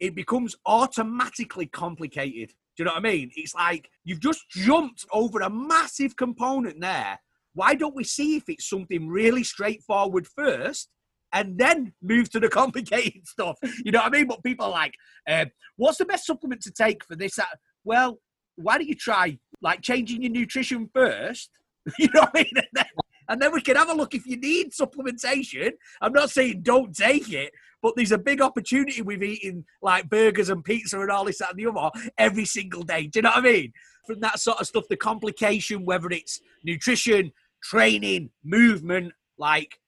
it 0.00 0.14
becomes 0.14 0.56
automatically 0.66 1.66
complicated. 1.66 2.48
Do 2.76 2.82
you 2.82 2.84
know 2.86 2.92
what 2.92 3.04
I 3.04 3.10
mean? 3.10 3.30
It's 3.36 3.54
like 3.54 3.90
you've 4.04 4.20
just 4.20 4.48
jumped 4.50 5.04
over 5.12 5.40
a 5.40 5.50
massive 5.50 6.16
component 6.16 6.80
there. 6.80 7.20
Why 7.52 7.74
don't 7.74 7.94
we 7.94 8.04
see 8.04 8.36
if 8.36 8.44
it's 8.48 8.68
something 8.68 9.08
really 9.08 9.44
straightforward 9.44 10.26
first 10.26 10.88
and 11.32 11.58
then 11.58 11.92
move 12.02 12.30
to 12.30 12.40
the 12.40 12.48
complicated 12.60 13.26
stuff? 13.26 13.58
You 13.84 13.92
know 13.92 14.00
what 14.00 14.14
I 14.14 14.18
mean? 14.18 14.26
But 14.26 14.42
people 14.42 14.66
are 14.66 14.70
like, 14.70 14.94
uh, 15.28 15.46
what's 15.76 15.98
the 15.98 16.06
best 16.06 16.26
supplement 16.26 16.62
to 16.62 16.72
take 16.72 17.04
for 17.04 17.16
this? 17.16 17.38
Well, 17.84 18.18
why 18.56 18.78
don't 18.78 18.88
you 18.88 18.94
try 18.94 19.38
like 19.60 19.82
changing 19.82 20.22
your 20.22 20.32
nutrition 20.32 20.88
first? 20.94 21.50
You 21.98 22.08
know 22.14 22.20
what 22.20 22.30
I 22.34 22.38
mean? 22.42 22.52
And 22.56 22.66
then, 22.74 22.84
and 23.30 23.40
then 23.40 23.52
we 23.52 23.62
can 23.62 23.76
have 23.76 23.88
a 23.88 23.94
look 23.94 24.14
if 24.14 24.26
you 24.26 24.36
need 24.36 24.72
supplementation. 24.72 25.72
I'm 26.02 26.12
not 26.12 26.30
saying 26.30 26.60
don't 26.62 26.94
take 26.94 27.32
it, 27.32 27.52
but 27.82 27.94
there's 27.96 28.12
a 28.12 28.18
big 28.18 28.40
opportunity 28.40 29.02
with 29.02 29.22
eating 29.22 29.64
like 29.82 30.08
burgers 30.08 30.48
and 30.50 30.64
pizza 30.64 31.00
and 31.00 31.10
all 31.10 31.24
this, 31.24 31.38
that, 31.38 31.50
and 31.50 31.58
the 31.58 31.66
other 31.66 31.90
every 32.18 32.44
single 32.44 32.82
day. 32.82 33.06
Do 33.06 33.18
you 33.18 33.22
know 33.22 33.30
what 33.30 33.38
I 33.38 33.42
mean? 33.42 33.72
From 34.06 34.20
that 34.20 34.40
sort 34.40 34.60
of 34.60 34.66
stuff, 34.66 34.84
the 34.88 34.96
complication, 34.96 35.84
whether 35.84 36.08
it's 36.10 36.40
nutrition, 36.64 37.32
training, 37.62 38.30
movement, 38.44 39.12
like 39.38 39.78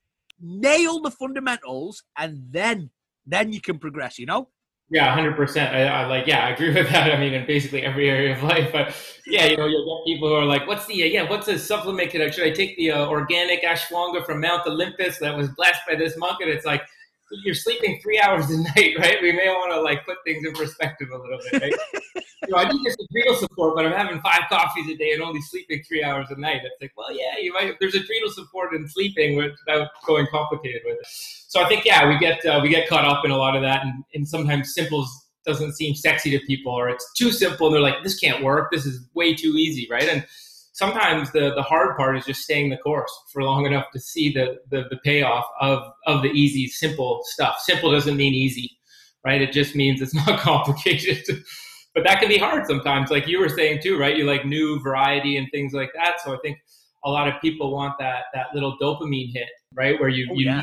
nail 0.40 1.00
the 1.00 1.10
fundamentals 1.10 2.02
and 2.16 2.42
then 2.50 2.90
then 3.26 3.52
you 3.52 3.60
can 3.60 3.78
progress, 3.78 4.18
you 4.18 4.26
know? 4.26 4.48
Yeah, 4.92 5.14
hundred 5.14 5.36
percent. 5.36 5.74
I, 5.74 6.04
like, 6.06 6.26
yeah, 6.26 6.44
I 6.44 6.50
agree 6.50 6.74
with 6.74 6.90
that. 6.90 7.10
I 7.10 7.18
mean, 7.18 7.32
in 7.32 7.46
basically 7.46 7.82
every 7.82 8.10
area 8.10 8.36
of 8.36 8.42
life. 8.52 8.70
But 8.70 8.94
yeah, 9.26 9.46
you 9.46 9.56
know, 9.56 9.64
you'll 9.64 10.04
get 10.04 10.12
people 10.12 10.28
who 10.28 10.34
are 10.34 10.44
like, 10.44 10.66
"What's 10.66 10.84
the 10.84 11.02
uh, 11.02 11.06
yeah? 11.06 11.30
What's 11.30 11.48
a 11.48 11.58
supplement? 11.58 12.12
Should 12.12 12.44
I 12.44 12.50
take 12.50 12.76
the 12.76 12.90
uh, 12.90 13.06
organic 13.06 13.62
ashwagandha 13.62 14.26
from 14.26 14.40
Mount 14.40 14.66
Olympus 14.66 15.18
that 15.20 15.34
was 15.34 15.48
blessed 15.48 15.80
by 15.88 15.94
this 15.94 16.18
monk?" 16.18 16.42
And 16.42 16.50
it's 16.50 16.66
like, 16.66 16.82
you're 17.44 17.54
sleeping 17.54 17.98
three 18.02 18.18
hours 18.18 18.50
a 18.50 18.58
night, 18.76 18.94
right? 18.98 19.16
We 19.22 19.32
may 19.32 19.48
want 19.48 19.72
to 19.72 19.80
like 19.80 20.04
put 20.04 20.18
things 20.24 20.44
in 20.46 20.52
perspective 20.52 21.08
a 21.10 21.16
little 21.16 21.38
bit. 21.50 21.62
Right? 21.62 21.74
you 22.14 22.48
know, 22.48 22.58
I 22.58 22.70
need 22.70 22.84
this 22.84 22.96
adrenal 23.08 23.36
support, 23.36 23.76
but 23.76 23.86
I'm 23.86 23.92
having 23.92 24.20
five 24.20 24.42
coffees 24.48 24.88
a 24.90 24.96
day 24.96 25.12
and 25.12 25.22
only 25.22 25.40
sleeping 25.40 25.82
three 25.86 26.04
hours 26.04 26.28
a 26.30 26.38
night. 26.38 26.60
It's 26.64 26.80
like, 26.80 26.92
well, 26.96 27.14
yeah, 27.14 27.38
you 27.40 27.52
might. 27.52 27.74
There's 27.80 27.94
adrenal 27.94 28.30
support 28.30 28.74
in 28.74 28.88
sleeping 28.88 29.36
without 29.36 29.88
going 30.06 30.26
complicated 30.30 30.82
with 30.84 30.98
it. 30.98 31.06
So 31.48 31.62
I 31.62 31.68
think, 31.68 31.84
yeah, 31.84 32.08
we 32.08 32.18
get 32.18 32.44
uh, 32.44 32.60
we 32.62 32.68
get 32.68 32.88
caught 32.88 33.04
up 33.04 33.24
in 33.24 33.30
a 33.30 33.36
lot 33.36 33.56
of 33.56 33.62
that, 33.62 33.84
and, 33.84 34.04
and 34.14 34.26
sometimes 34.26 34.74
simple 34.74 35.06
doesn't 35.44 35.74
seem 35.74 35.94
sexy 35.94 36.30
to 36.30 36.44
people, 36.46 36.72
or 36.72 36.88
it's 36.88 37.12
too 37.14 37.32
simple, 37.32 37.66
and 37.66 37.74
they're 37.74 37.82
like, 37.82 38.02
this 38.04 38.18
can't 38.18 38.44
work. 38.44 38.70
This 38.70 38.86
is 38.86 39.06
way 39.14 39.34
too 39.34 39.54
easy, 39.56 39.88
right? 39.90 40.08
And 40.08 40.24
sometimes 40.72 41.30
the, 41.32 41.54
the 41.54 41.62
hard 41.62 41.96
part 41.96 42.16
is 42.16 42.24
just 42.24 42.42
staying 42.42 42.70
the 42.70 42.76
course 42.78 43.12
for 43.32 43.42
long 43.42 43.66
enough 43.66 43.86
to 43.92 44.00
see 44.00 44.32
the, 44.32 44.58
the, 44.70 44.84
the 44.90 44.96
payoff 45.04 45.46
of, 45.60 45.82
of 46.06 46.22
the 46.22 46.30
easy, 46.30 46.66
simple 46.66 47.20
stuff. 47.24 47.58
Simple 47.60 47.92
doesn't 47.92 48.16
mean 48.16 48.34
easy, 48.34 48.70
right? 49.24 49.40
It 49.40 49.52
just 49.52 49.76
means 49.76 50.00
it's 50.00 50.14
not 50.26 50.40
complicated. 50.40 51.24
but 51.94 52.04
that 52.04 52.20
can 52.20 52.28
be 52.28 52.38
hard 52.38 52.66
sometimes, 52.66 53.10
like 53.10 53.28
you 53.28 53.38
were 53.38 53.50
saying 53.50 53.80
too, 53.82 53.98
right? 53.98 54.16
You 54.16 54.24
like 54.24 54.46
new 54.46 54.80
variety 54.80 55.36
and 55.36 55.46
things 55.52 55.72
like 55.72 55.90
that. 55.94 56.20
So 56.24 56.34
I 56.34 56.38
think 56.42 56.58
a 57.04 57.10
lot 57.10 57.28
of 57.28 57.40
people 57.40 57.72
want 57.72 57.98
that 57.98 58.24
that 58.32 58.46
little 58.54 58.76
dopamine 58.80 59.32
hit, 59.32 59.48
right? 59.74 60.00
Where 60.00 60.08
you, 60.08 60.28
oh, 60.30 60.34
you 60.34 60.46
yeah. 60.46 60.62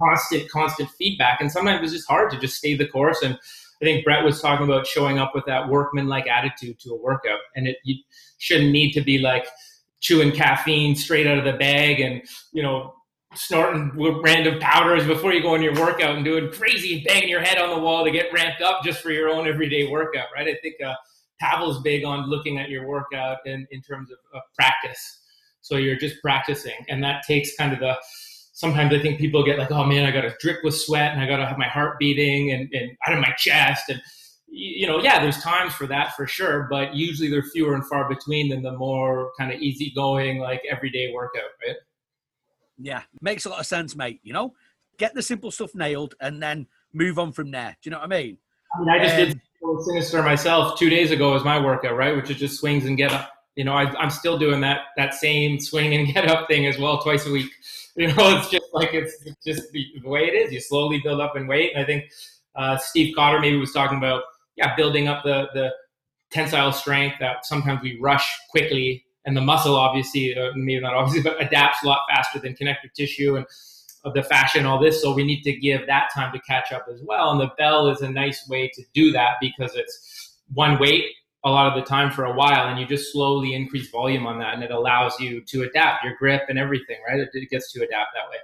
constant, 0.00 0.48
constant 0.50 0.90
feedback. 0.90 1.40
And 1.40 1.50
sometimes 1.50 1.82
it's 1.82 1.92
just 1.92 2.08
hard 2.08 2.30
to 2.30 2.38
just 2.38 2.56
stay 2.56 2.76
the 2.76 2.86
course. 2.86 3.22
And 3.22 3.36
I 3.80 3.84
think 3.84 4.04
Brett 4.04 4.24
was 4.24 4.40
talking 4.40 4.64
about 4.64 4.86
showing 4.86 5.18
up 5.18 5.34
with 5.34 5.44
that 5.46 5.68
workman 5.68 6.06
like 6.06 6.26
attitude 6.26 6.78
to 6.80 6.90
a 6.90 6.96
workout. 6.96 7.40
And 7.56 7.66
it 7.66 7.78
you 7.84 7.96
shouldn't 8.38 8.72
need 8.72 8.92
to 8.92 9.00
be 9.00 9.18
like 9.18 9.46
chewing 10.00 10.32
caffeine 10.32 10.94
straight 10.96 11.26
out 11.26 11.38
of 11.38 11.44
the 11.44 11.54
bag 11.54 12.00
and, 12.00 12.22
you 12.52 12.62
know, 12.62 12.94
snorting 13.34 13.92
random 14.22 14.58
powders 14.58 15.06
before 15.06 15.32
you 15.32 15.40
go 15.40 15.54
on 15.54 15.62
your 15.62 15.74
workout 15.74 16.16
and 16.16 16.24
doing 16.24 16.50
crazy 16.50 17.04
banging 17.06 17.28
your 17.28 17.40
head 17.40 17.58
on 17.58 17.70
the 17.70 17.78
wall 17.78 18.04
to 18.04 18.10
get 18.10 18.32
ramped 18.32 18.60
up 18.60 18.82
just 18.82 19.00
for 19.00 19.10
your 19.10 19.28
own 19.28 19.46
everyday 19.46 19.86
workout, 19.88 20.26
right? 20.34 20.48
I 20.48 20.56
think 20.62 20.74
uh, 20.84 20.94
Pavel's 21.40 21.80
big 21.82 22.04
on 22.04 22.28
looking 22.28 22.58
at 22.58 22.70
your 22.70 22.86
workout 22.86 23.38
in, 23.46 23.66
in 23.70 23.80
terms 23.82 24.10
of, 24.10 24.18
of 24.34 24.42
practice. 24.54 25.20
So 25.60 25.76
you're 25.76 25.96
just 25.96 26.20
practicing, 26.22 26.74
and 26.88 27.02
that 27.04 27.22
takes 27.26 27.54
kind 27.56 27.72
of 27.72 27.80
the. 27.80 27.96
Sometimes 28.60 28.92
I 28.92 28.98
think 29.00 29.18
people 29.18 29.42
get 29.42 29.58
like, 29.58 29.70
oh 29.70 29.84
man, 29.84 30.04
I 30.04 30.10
got 30.10 30.20
to 30.20 30.36
drip 30.38 30.62
with 30.62 30.76
sweat, 30.76 31.12
and 31.12 31.20
I 31.22 31.26
got 31.26 31.38
to 31.38 31.46
have 31.46 31.56
my 31.56 31.66
heart 31.66 31.98
beating 31.98 32.52
and, 32.52 32.68
and 32.74 32.90
out 33.06 33.14
of 33.14 33.20
my 33.20 33.32
chest, 33.38 33.88
and 33.88 34.02
you 34.48 34.86
know, 34.86 35.00
yeah, 35.00 35.18
there's 35.18 35.42
times 35.42 35.72
for 35.72 35.86
that 35.86 36.14
for 36.14 36.26
sure, 36.26 36.66
but 36.70 36.94
usually 36.94 37.30
they're 37.30 37.42
fewer 37.42 37.74
and 37.74 37.86
far 37.86 38.06
between 38.06 38.50
than 38.50 38.60
the 38.60 38.72
more 38.72 39.32
kind 39.38 39.50
of 39.50 39.60
easygoing, 39.60 40.40
like 40.40 40.60
everyday 40.70 41.10
workout, 41.10 41.50
right? 41.66 41.76
Yeah, 42.76 43.00
makes 43.22 43.46
a 43.46 43.48
lot 43.48 43.60
of 43.60 43.66
sense, 43.66 43.96
mate. 43.96 44.20
You 44.24 44.34
know, 44.34 44.52
get 44.98 45.14
the 45.14 45.22
simple 45.22 45.50
stuff 45.50 45.74
nailed 45.74 46.14
and 46.20 46.42
then 46.42 46.66
move 46.92 47.18
on 47.18 47.32
from 47.32 47.50
there. 47.50 47.78
Do 47.80 47.88
you 47.88 47.92
know 47.92 48.00
what 48.00 48.12
I 48.12 48.22
mean? 48.22 48.36
I 48.74 48.80
mean, 48.80 48.88
I 48.90 48.98
just 49.02 49.14
um, 49.14 49.20
did 49.20 49.40
Sinister 49.86 50.22
myself 50.22 50.78
two 50.78 50.90
days 50.90 51.12
ago 51.12 51.34
as 51.34 51.44
my 51.44 51.58
workout, 51.58 51.96
right? 51.96 52.14
Which 52.14 52.28
is 52.28 52.36
just 52.36 52.60
swings 52.60 52.84
and 52.84 52.98
get 52.98 53.10
up. 53.10 53.32
You 53.56 53.64
know, 53.64 53.72
I, 53.72 54.02
am 54.02 54.10
still 54.10 54.38
doing 54.38 54.60
that 54.62 54.80
that 54.96 55.14
same 55.14 55.60
swing 55.60 55.94
and 55.94 56.06
get 56.14 56.28
up 56.28 56.48
thing 56.48 56.66
as 56.66 56.78
well 56.78 57.00
twice 57.00 57.26
a 57.26 57.30
week. 57.30 57.50
You 57.96 58.06
know, 58.06 58.38
it's 58.38 58.48
just 58.48 58.66
like 58.72 58.94
it's 58.94 59.12
just 59.44 59.72
the 59.72 60.00
way 60.04 60.20
it 60.20 60.32
is. 60.32 60.52
You 60.52 60.60
slowly 60.60 61.00
build 61.02 61.20
up 61.20 61.36
in 61.36 61.48
weight, 61.48 61.72
and 61.74 61.82
I 61.82 61.86
think 61.86 62.04
uh, 62.54 62.78
Steve 62.78 63.14
Cotter 63.16 63.40
maybe 63.40 63.56
was 63.56 63.72
talking 63.72 63.98
about 63.98 64.22
yeah, 64.56 64.76
building 64.76 65.08
up 65.08 65.24
the 65.24 65.48
the 65.54 65.74
tensile 66.30 66.72
strength 66.72 67.16
that 67.18 67.44
sometimes 67.44 67.82
we 67.82 67.98
rush 68.00 68.38
quickly, 68.50 69.04
and 69.26 69.36
the 69.36 69.40
muscle 69.40 69.74
obviously, 69.74 70.38
uh, 70.38 70.52
maybe 70.54 70.80
not 70.80 70.94
obviously, 70.94 71.20
but 71.30 71.42
adapts 71.42 71.82
a 71.82 71.88
lot 71.88 72.02
faster 72.08 72.38
than 72.38 72.54
connective 72.54 72.92
tissue 72.94 73.36
and 73.36 73.44
of 74.04 74.14
the 74.14 74.22
fascia 74.22 74.58
and 74.58 74.66
all 74.66 74.80
this. 74.80 75.02
So 75.02 75.12
we 75.12 75.24
need 75.24 75.42
to 75.42 75.52
give 75.52 75.86
that 75.86 76.10
time 76.14 76.32
to 76.32 76.40
catch 76.40 76.72
up 76.72 76.86
as 76.92 77.02
well. 77.02 77.32
And 77.32 77.40
the 77.40 77.50
bell 77.58 77.88
is 77.88 78.00
a 78.00 78.10
nice 78.10 78.48
way 78.48 78.68
to 78.68 78.82
do 78.94 79.12
that 79.12 79.32
because 79.40 79.74
it's 79.74 80.38
one 80.52 80.78
weight 80.78 81.04
a 81.44 81.50
lot 81.50 81.66
of 81.66 81.82
the 81.82 81.88
time 81.88 82.10
for 82.10 82.24
a 82.24 82.34
while, 82.34 82.68
and 82.68 82.78
you 82.78 82.86
just 82.86 83.12
slowly 83.12 83.54
increase 83.54 83.90
volume 83.90 84.26
on 84.26 84.38
that, 84.40 84.54
and 84.54 84.62
it 84.62 84.70
allows 84.70 85.18
you 85.18 85.40
to 85.48 85.62
adapt 85.62 86.04
your 86.04 86.14
grip 86.16 86.42
and 86.48 86.58
everything. 86.58 86.98
Right? 87.08 87.20
It, 87.20 87.30
it 87.32 87.50
gets 87.50 87.72
to 87.72 87.78
adapt 87.80 88.10
that 88.14 88.30
way. 88.30 88.36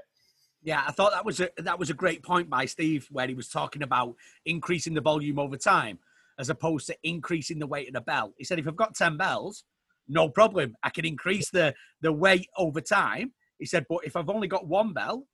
Yeah, 0.62 0.82
I 0.87 0.90
thought 0.90 1.12
that 1.12 1.24
was 1.24 1.40
a 1.40 1.50
that 1.59 1.78
was 1.78 1.90
a 1.90 1.94
great 1.94 2.22
point 2.22 2.50
by 2.50 2.64
Steve 2.64 3.06
where 3.11 3.28
he 3.28 3.35
was 3.35 3.48
talking 3.48 3.82
about 3.82 4.14
increasing 4.44 4.94
the 4.94 5.00
volume 5.00 5.38
over 5.38 5.56
time 5.56 5.98
as 6.38 6.50
opposed 6.50 6.87
to 6.87 6.96
increasing 7.02 7.59
the 7.59 7.66
weight 7.66 7.88
of 7.88 7.94
the 7.94 8.00
bell. 8.00 8.32
He 8.37 8.44
said 8.44 8.59
if 8.59 8.68
I've 8.68 8.76
got 8.76 8.94
10 8.94 9.16
bells, 9.16 9.64
no 10.09 10.28
problem. 10.28 10.76
I 10.82 10.90
can 10.90 11.04
increase 11.04 11.50
the 11.50 11.74
the 12.00 12.12
weight 12.12 12.48
over 12.56 12.80
time. 12.80 13.32
He 13.59 13.66
said, 13.66 13.87
but 13.88 14.00
if 14.04 14.16
I've 14.16 14.28
only 14.28 14.48
got 14.48 14.66
one 14.66 14.92
bell, 14.92 15.26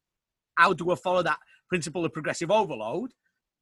how 0.57 0.73
do 0.73 0.91
I 0.91 0.95
follow 0.95 1.23
that 1.23 1.39
principle 1.69 2.05
of 2.05 2.13
progressive 2.13 2.51
overload? 2.51 3.13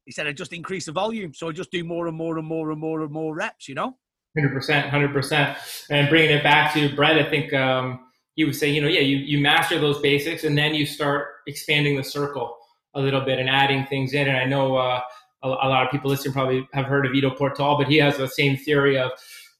He 0.05 0.11
said 0.11 0.27
I 0.27 0.33
just 0.33 0.53
increase 0.53 0.85
the 0.85 0.91
volume. 0.91 1.33
So 1.33 1.49
I 1.49 1.51
just 1.51 1.71
do 1.71 1.83
more 1.83 2.07
and 2.07 2.17
more 2.17 2.37
and 2.37 2.47
more 2.47 2.71
and 2.71 2.79
more 2.79 3.01
and 3.01 3.11
more 3.11 3.35
reps, 3.35 3.67
you 3.67 3.75
know? 3.75 3.97
Hundred 4.35 4.53
percent, 4.53 4.89
hundred 4.89 5.13
percent. 5.13 5.57
And 5.89 6.09
bringing 6.09 6.31
it 6.31 6.43
back 6.43 6.73
to 6.73 6.95
Brett, 6.95 7.17
I 7.17 7.29
think 7.29 7.53
um, 7.53 7.99
he 8.35 8.45
would 8.45 8.55
say, 8.55 8.69
you 8.69 8.81
know, 8.81 8.87
yeah, 8.87 9.01
you, 9.01 9.17
you 9.17 9.39
master 9.39 9.77
those 9.79 9.99
basics 9.99 10.43
and 10.43 10.57
then 10.57 10.73
you 10.73 10.85
start 10.85 11.27
expanding 11.47 11.97
the 11.97 12.03
circle 12.03 12.57
a 12.93 13.01
little 13.01 13.21
bit 13.21 13.39
and 13.39 13.49
adding 13.49 13.85
things 13.85 14.13
in. 14.13 14.27
And 14.27 14.37
I 14.37 14.45
know 14.45 14.77
uh, 14.77 15.01
a, 15.43 15.47
a, 15.47 15.67
lot 15.67 15.85
of 15.85 15.91
people 15.91 16.09
listening 16.09 16.33
probably 16.33 16.67
have 16.73 16.85
heard 16.85 17.05
of 17.05 17.13
Ido 17.13 17.31
Portal, 17.31 17.77
but 17.77 17.87
he 17.87 17.97
has 17.97 18.17
the 18.17 18.27
same 18.27 18.57
theory 18.57 18.97
of, 18.97 19.11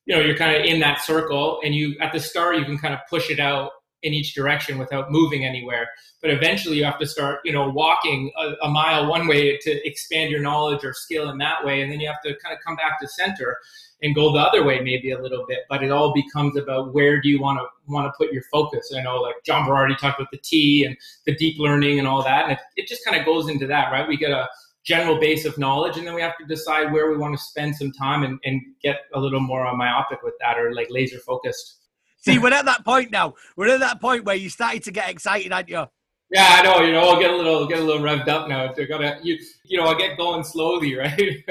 you 0.05 0.15
know, 0.15 0.21
you're 0.21 0.37
kind 0.37 0.55
of 0.55 0.63
in 0.65 0.79
that 0.79 1.01
circle 1.01 1.59
and 1.63 1.75
you, 1.75 1.95
at 1.99 2.13
the 2.13 2.19
start, 2.19 2.57
you 2.57 2.65
can 2.65 2.77
kind 2.77 2.93
of 2.93 3.01
push 3.09 3.29
it 3.29 3.39
out 3.39 3.71
in 4.03 4.13
each 4.13 4.33
direction 4.33 4.77
without 4.77 5.11
moving 5.11 5.45
anywhere. 5.45 5.87
But 6.21 6.31
eventually 6.31 6.77
you 6.77 6.85
have 6.85 6.99
to 6.99 7.05
start, 7.05 7.39
you 7.43 7.51
know, 7.51 7.69
walking 7.69 8.31
a, 8.37 8.53
a 8.63 8.69
mile 8.69 9.07
one 9.07 9.27
way 9.27 9.57
to 9.57 9.87
expand 9.87 10.31
your 10.31 10.41
knowledge 10.41 10.83
or 10.83 10.93
skill 10.93 11.29
in 11.29 11.37
that 11.39 11.63
way. 11.63 11.81
And 11.81 11.91
then 11.91 11.99
you 11.99 12.07
have 12.07 12.21
to 12.23 12.35
kind 12.43 12.55
of 12.55 12.63
come 12.65 12.75
back 12.75 12.99
to 13.01 13.07
center 13.07 13.57
and 14.03 14.15
go 14.15 14.33
the 14.33 14.39
other 14.39 14.63
way 14.63 14.79
maybe 14.79 15.11
a 15.11 15.21
little 15.21 15.45
bit. 15.47 15.59
But 15.69 15.83
it 15.83 15.91
all 15.91 16.13
becomes 16.13 16.57
about 16.57 16.93
where 16.93 17.21
do 17.21 17.29
you 17.29 17.39
want 17.39 17.59
to 17.59 17.65
want 17.87 18.07
to 18.07 18.13
put 18.17 18.33
your 18.33 18.43
focus. 18.51 18.93
I 18.95 19.01
know 19.01 19.17
like 19.17 19.35
John 19.43 19.67
Berardi 19.67 19.97
talked 19.97 20.19
about 20.19 20.31
the 20.31 20.37
T 20.37 20.85
and 20.85 20.95
the 21.25 21.35
deep 21.35 21.59
learning 21.59 21.99
and 21.99 22.07
all 22.07 22.23
that, 22.23 22.43
and 22.43 22.53
it, 22.53 22.59
it 22.77 22.87
just 22.87 23.05
kind 23.05 23.19
of 23.19 23.25
goes 23.25 23.49
into 23.49 23.67
that, 23.67 23.91
right? 23.91 24.07
We 24.07 24.17
get 24.17 24.31
a 24.31 24.49
general 24.83 25.19
base 25.19 25.45
of 25.45 25.57
knowledge, 25.57 25.97
and 25.97 26.07
then 26.07 26.15
we 26.15 26.21
have 26.21 26.37
to 26.37 26.45
decide 26.45 26.91
where 26.91 27.11
we 27.11 27.17
want 27.17 27.37
to 27.37 27.43
spend 27.43 27.75
some 27.75 27.91
time 27.91 28.23
and, 28.23 28.39
and 28.43 28.61
get 28.81 29.01
a 29.13 29.19
little 29.19 29.39
more 29.39 29.71
myopic 29.75 30.23
with 30.23 30.33
that 30.39 30.57
or 30.57 30.73
like 30.73 30.87
laser 30.89 31.19
focused. 31.19 31.80
See, 32.21 32.37
we're 32.37 32.53
at 32.53 32.65
that 32.65 32.85
point 32.85 33.11
now. 33.11 33.33
We're 33.57 33.73
at 33.73 33.79
that 33.79 33.99
point 33.99 34.25
where 34.25 34.35
you 34.35 34.49
started 34.49 34.83
to 34.83 34.91
get 34.91 35.09
excited, 35.09 35.51
aren't 35.51 35.69
you? 35.69 35.85
Yeah, 36.31 36.47
I 36.47 36.61
know. 36.61 36.81
You 36.85 36.93
know, 36.93 37.01
I'll 37.01 37.19
get 37.19 37.29
a 37.29 37.35
little 37.35 37.67
get 37.67 37.79
a 37.79 37.83
little 37.83 38.01
revved 38.01 38.29
up 38.29 38.47
now. 38.47 38.71
I 38.71 38.85
gotta 38.85 39.19
you 39.21 39.37
you 39.65 39.77
know 39.77 39.87
I 39.87 39.97
get 39.97 40.17
going 40.17 40.43
slowly, 40.43 40.95
right? 40.97 41.43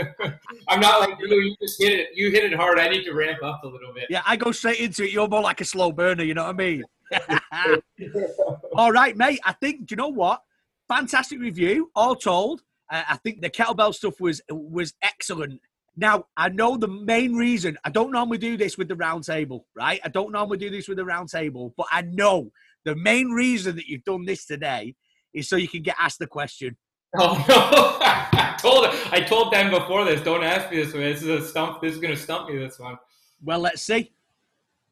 I'm 0.69 0.81
not 0.81 1.01
like 1.01 1.19
you. 1.21 1.29
You 1.29 1.57
just 1.61 1.81
hit 1.81 1.93
it. 1.93 2.09
You 2.15 2.31
hit 2.31 2.45
it 2.45 2.55
hard. 2.55 2.79
I 2.79 2.89
need 2.89 3.05
to 3.05 3.13
ramp 3.13 3.43
up 3.43 3.63
a 3.63 3.67
little 3.67 3.93
bit. 3.93 4.07
Yeah, 4.09 4.23
I 4.27 4.37
go 4.37 4.53
straight 4.53 4.81
into 4.81 5.05
it. 5.05 5.11
You're 5.11 5.29
more 5.29 5.43
like 5.43 5.61
a 5.61 5.67
slow 5.67 5.93
burner. 5.93 6.25
You 6.25 6.33
know 6.33 6.45
what 6.45 6.55
I 6.55 6.59
mean? 6.59 6.85
all 8.75 8.91
right, 8.91 9.15
mate. 9.17 9.41
I 9.45 9.53
think. 9.53 9.87
Do 9.87 9.93
you 9.93 9.97
know 9.97 10.09
what? 10.09 10.41
Fantastic 10.89 11.41
review. 11.41 11.91
All 11.95 12.17
told, 12.17 12.63
uh, 12.91 13.03
I 13.07 13.17
think 13.19 13.43
the 13.43 13.51
kettlebell 13.51 13.95
stuff 13.95 14.19
was 14.19 14.41
was 14.49 14.95
excellent. 15.03 15.61
Now, 16.01 16.25
I 16.35 16.49
know 16.49 16.79
the 16.79 16.89
main 16.89 17.35
reason 17.35 17.77
I 17.85 17.91
don't 17.91 18.11
normally 18.11 18.39
do 18.39 18.57
this 18.57 18.79
with 18.79 18.89
the 18.89 18.97
round 18.97 19.23
table, 19.23 19.67
right? 19.77 20.01
I 20.03 20.09
don't 20.09 20.33
normally 20.33 20.57
do 20.57 20.71
this 20.71 20.89
with 20.89 20.97
the 20.97 21.05
round 21.05 21.29
table, 21.29 21.75
but 21.77 21.87
I 21.93 22.01
know 22.01 22.51
the 22.87 22.97
main 22.97 23.29
reason 23.29 23.77
that 23.77 23.87
you've 23.87 24.05
done 24.05 24.25
this 24.25 24.47
today 24.47 24.95
is 25.35 25.47
so 25.47 25.57
you 25.57 25.69
can 25.69 25.83
get 25.83 25.97
asked 26.01 26.19
the 26.19 26.27
question. 26.27 26.75
Oh 27.19 27.35
no! 27.47 27.99
I 28.01 28.57
told 28.59 28.87
I 29.13 29.21
told 29.21 29.53
them 29.53 29.71
before 29.71 30.07
this. 30.07 30.23
Don't 30.23 30.43
ask 30.43 30.71
me 30.71 30.83
this 30.83 30.95
one. 30.95 31.03
This 31.03 31.23
is 31.23 31.29
a 31.29 31.47
stump. 31.47 31.83
This 31.83 31.93
is 31.93 32.01
gonna 32.01 32.17
stump 32.17 32.49
me. 32.49 32.57
This 32.57 32.79
one. 32.79 32.97
Well, 33.45 33.59
let's 33.59 33.83
see. 33.83 34.11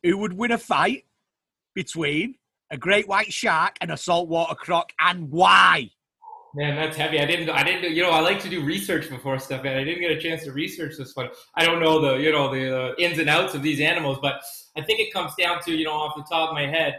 Who 0.03 0.19
would 0.19 0.35
win 0.35 0.53
a 0.53 0.59
fight 0.59 1.07
between 1.75 2.35
a 2.71 2.77
great 2.77 3.09
white 3.09 3.33
shark 3.33 3.77
and 3.81 3.91
a 3.91 3.97
saltwater 3.97 4.57
croc, 4.57 4.93
and 5.01 5.31
why? 5.31 5.91
Man, 6.59 6.75
that's 6.75 6.97
heavy. 6.97 7.21
I 7.21 7.25
didn't. 7.25 7.51
I 7.51 7.63
didn't. 7.63 7.95
You 7.95 8.03
know, 8.03 8.11
I 8.11 8.19
like 8.19 8.41
to 8.43 8.49
do 8.49 8.65
research 8.65 9.09
before 9.09 9.39
stuff, 9.39 9.61
and 9.65 9.79
I 9.79 9.85
didn't 9.85 10.01
get 10.01 10.11
a 10.11 10.21
chance 10.21 10.43
to 10.43 10.51
research 10.51 10.97
this 10.99 11.15
one. 11.15 11.29
I 11.55 11.65
don't 11.65 11.79
know 11.79 12.01
the 12.01 12.17
you 12.17 12.33
know 12.33 12.53
the 12.53 12.77
uh, 12.77 12.95
ins 12.99 13.21
and 13.21 13.31
outs 13.31 13.55
of 13.55 13.63
these 13.63 13.81
animals, 13.81 14.19
but 14.21 14.43
I 14.77 14.83
think 14.83 14.99
it 14.99 15.13
comes 15.13 15.33
down 15.39 15.63
to 15.63 15.73
you 15.73 15.85
know 15.85 15.93
off 15.93 16.17
the 16.17 16.25
top 16.25 16.49
of 16.49 16.55
my 16.55 16.67
head 16.67 16.99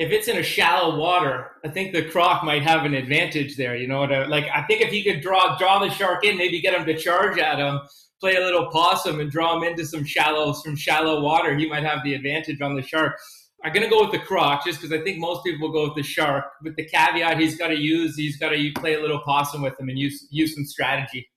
if 0.00 0.10
it's 0.12 0.28
in 0.28 0.38
a 0.38 0.42
shallow 0.42 0.98
water, 0.98 1.50
I 1.62 1.68
think 1.68 1.92
the 1.92 2.02
croc 2.02 2.42
might 2.42 2.62
have 2.62 2.86
an 2.86 2.94
advantage 2.94 3.56
there. 3.56 3.76
You 3.76 3.86
know, 3.86 4.00
what 4.00 4.06
to, 4.06 4.26
like 4.28 4.46
I 4.54 4.62
think 4.62 4.80
if 4.80 4.90
he 4.90 5.04
could 5.04 5.20
draw 5.20 5.58
draw 5.58 5.78
the 5.78 5.90
shark 5.90 6.24
in, 6.24 6.38
maybe 6.38 6.58
get 6.58 6.72
him 6.72 6.86
to 6.86 6.96
charge 6.96 7.38
at 7.38 7.58
him, 7.58 7.80
play 8.18 8.36
a 8.36 8.40
little 8.40 8.70
possum, 8.70 9.20
and 9.20 9.30
draw 9.30 9.58
him 9.58 9.62
into 9.62 9.84
some 9.84 10.02
shallow 10.02 10.54
some 10.54 10.74
shallow 10.74 11.20
water, 11.20 11.54
he 11.54 11.68
might 11.68 11.84
have 11.84 12.02
the 12.02 12.14
advantage 12.14 12.62
on 12.62 12.74
the 12.74 12.82
shark. 12.82 13.18
I'm 13.62 13.72
gonna 13.72 13.90
go 13.90 14.02
with 14.02 14.12
the 14.12 14.18
croc 14.18 14.64
just 14.64 14.80
because 14.80 14.98
I 14.98 15.02
think 15.02 15.18
most 15.18 15.44
people 15.44 15.68
will 15.68 15.74
go 15.74 15.88
with 15.88 15.96
the 15.96 16.02
shark. 16.02 16.44
With 16.62 16.76
the 16.76 16.86
caveat, 16.86 17.38
he's 17.38 17.56
got 17.58 17.68
to 17.68 17.78
use 17.78 18.16
he's 18.16 18.38
got 18.38 18.50
to 18.50 18.72
play 18.76 18.94
a 18.94 19.00
little 19.00 19.20
possum 19.20 19.62
with 19.62 19.78
him 19.78 19.88
and 19.88 19.98
use 19.98 20.26
use 20.30 20.54
some 20.54 20.64
strategy. 20.64 21.28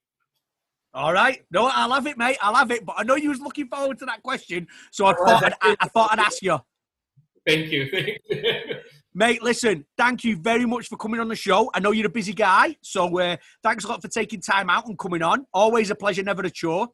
All 0.93 1.11
right, 1.11 1.43
no, 1.51 1.67
I 1.67 1.85
love 1.85 2.05
it, 2.07 2.17
mate. 2.17 2.37
I 2.41 2.51
love 2.51 2.71
it. 2.71 2.85
But 2.85 2.95
I 2.97 3.03
know 3.03 3.15
you 3.15 3.29
was 3.29 3.41
looking 3.41 3.67
forward 3.67 3.97
to 3.99 4.05
that 4.05 4.21
question, 4.21 4.67
so 4.91 5.07
I 5.07 5.13
thought 5.13 5.43
I'd, 5.61 5.75
I 5.79 5.87
thought 5.87 6.11
I'd 6.13 6.19
ask 6.19 6.41
you. 6.41 6.59
Thank 7.45 7.71
you. 7.71 7.89
Thank 7.91 8.19
you. 8.29 8.75
Mate, 9.15 9.43
listen, 9.43 9.85
thank 9.95 10.23
you 10.23 10.35
very 10.35 10.65
much 10.65 10.87
for 10.87 10.97
coming 10.97 11.19
on 11.19 11.27
the 11.27 11.35
show. 11.35 11.69
I 11.75 11.79
know 11.79 11.91
you're 11.91 12.07
a 12.07 12.09
busy 12.09 12.33
guy, 12.33 12.75
so 12.81 13.19
uh, 13.19 13.37
thanks 13.61 13.83
a 13.83 13.87
lot 13.87 14.01
for 14.01 14.07
taking 14.07 14.41
time 14.41 14.71
out 14.71 14.87
and 14.87 14.97
coming 14.97 15.21
on. 15.21 15.45
Always 15.53 15.91
a 15.91 15.95
pleasure, 15.95 16.23
never 16.23 16.41
a 16.41 16.49
chore. 16.49 16.87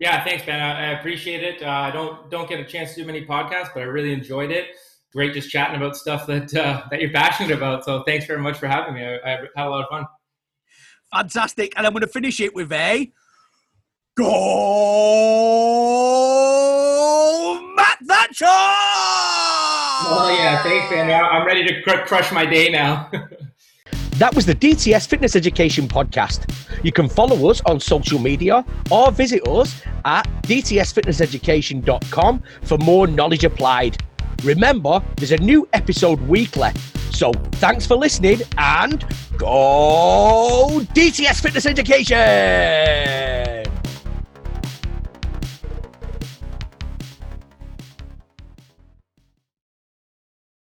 Yeah, 0.00 0.24
thanks, 0.24 0.46
man. 0.46 0.60
I, 0.60 0.90
I 0.90 0.98
appreciate 0.98 1.42
it. 1.42 1.62
Uh, 1.62 1.68
I 1.70 1.90
don't 1.90 2.30
don't 2.30 2.48
get 2.48 2.60
a 2.60 2.64
chance 2.64 2.94
to 2.94 3.00
do 3.02 3.06
many 3.06 3.24
podcasts, 3.24 3.70
but 3.72 3.80
I 3.80 3.84
really 3.84 4.12
enjoyed 4.12 4.50
it. 4.50 4.68
Great, 5.12 5.32
just 5.32 5.48
chatting 5.50 5.76
about 5.76 5.96
stuff 5.96 6.26
that 6.26 6.52
uh, 6.54 6.82
that 6.90 7.00
you're 7.00 7.12
passionate 7.12 7.52
about. 7.52 7.84
So 7.84 8.02
thanks 8.04 8.26
very 8.26 8.40
much 8.40 8.58
for 8.58 8.66
having 8.66 8.94
me. 8.94 9.04
I, 9.04 9.14
I 9.14 9.30
had 9.56 9.66
a 9.66 9.70
lot 9.70 9.84
of 9.84 9.88
fun. 9.88 10.04
Fantastic, 11.12 11.74
and 11.76 11.86
I'm 11.86 11.92
going 11.92 12.02
to 12.02 12.08
finish 12.08 12.40
it 12.40 12.54
with 12.54 12.72
a 12.72 13.12
go, 14.16 14.24
Matt 17.76 17.98
Thatcher. 18.04 18.46
Oh 20.06 20.34
yeah, 20.36 20.60
thanks, 20.64 20.90
man. 20.90 21.24
I'm 21.24 21.46
ready 21.46 21.64
to 21.66 21.82
cr- 21.82 22.04
crush 22.04 22.32
my 22.32 22.44
day 22.44 22.68
now. 22.68 23.10
that 24.14 24.34
was 24.34 24.46
the 24.46 24.54
DTS 24.54 25.06
Fitness 25.08 25.36
Education 25.36 25.88
podcast. 25.88 26.50
You 26.84 26.92
can 26.92 27.08
follow 27.08 27.50
us 27.50 27.60
on 27.62 27.80
social 27.80 28.18
media 28.18 28.64
or 28.90 29.10
visit 29.10 29.46
us 29.48 29.82
at 30.04 30.24
dtsfitnesseducation.com 30.42 32.42
for 32.62 32.78
more 32.78 33.06
knowledge 33.06 33.44
applied. 33.44 33.96
Remember, 34.42 35.02
there's 35.16 35.32
a 35.32 35.38
new 35.38 35.66
episode 35.72 36.20
weekly. 36.22 36.70
So 37.10 37.32
thanks 37.52 37.86
for 37.86 37.96
listening 37.96 38.40
and 38.58 39.04
go 39.36 40.80
DTS 40.94 41.40
Fitness 41.40 41.66
Education! 41.66 43.63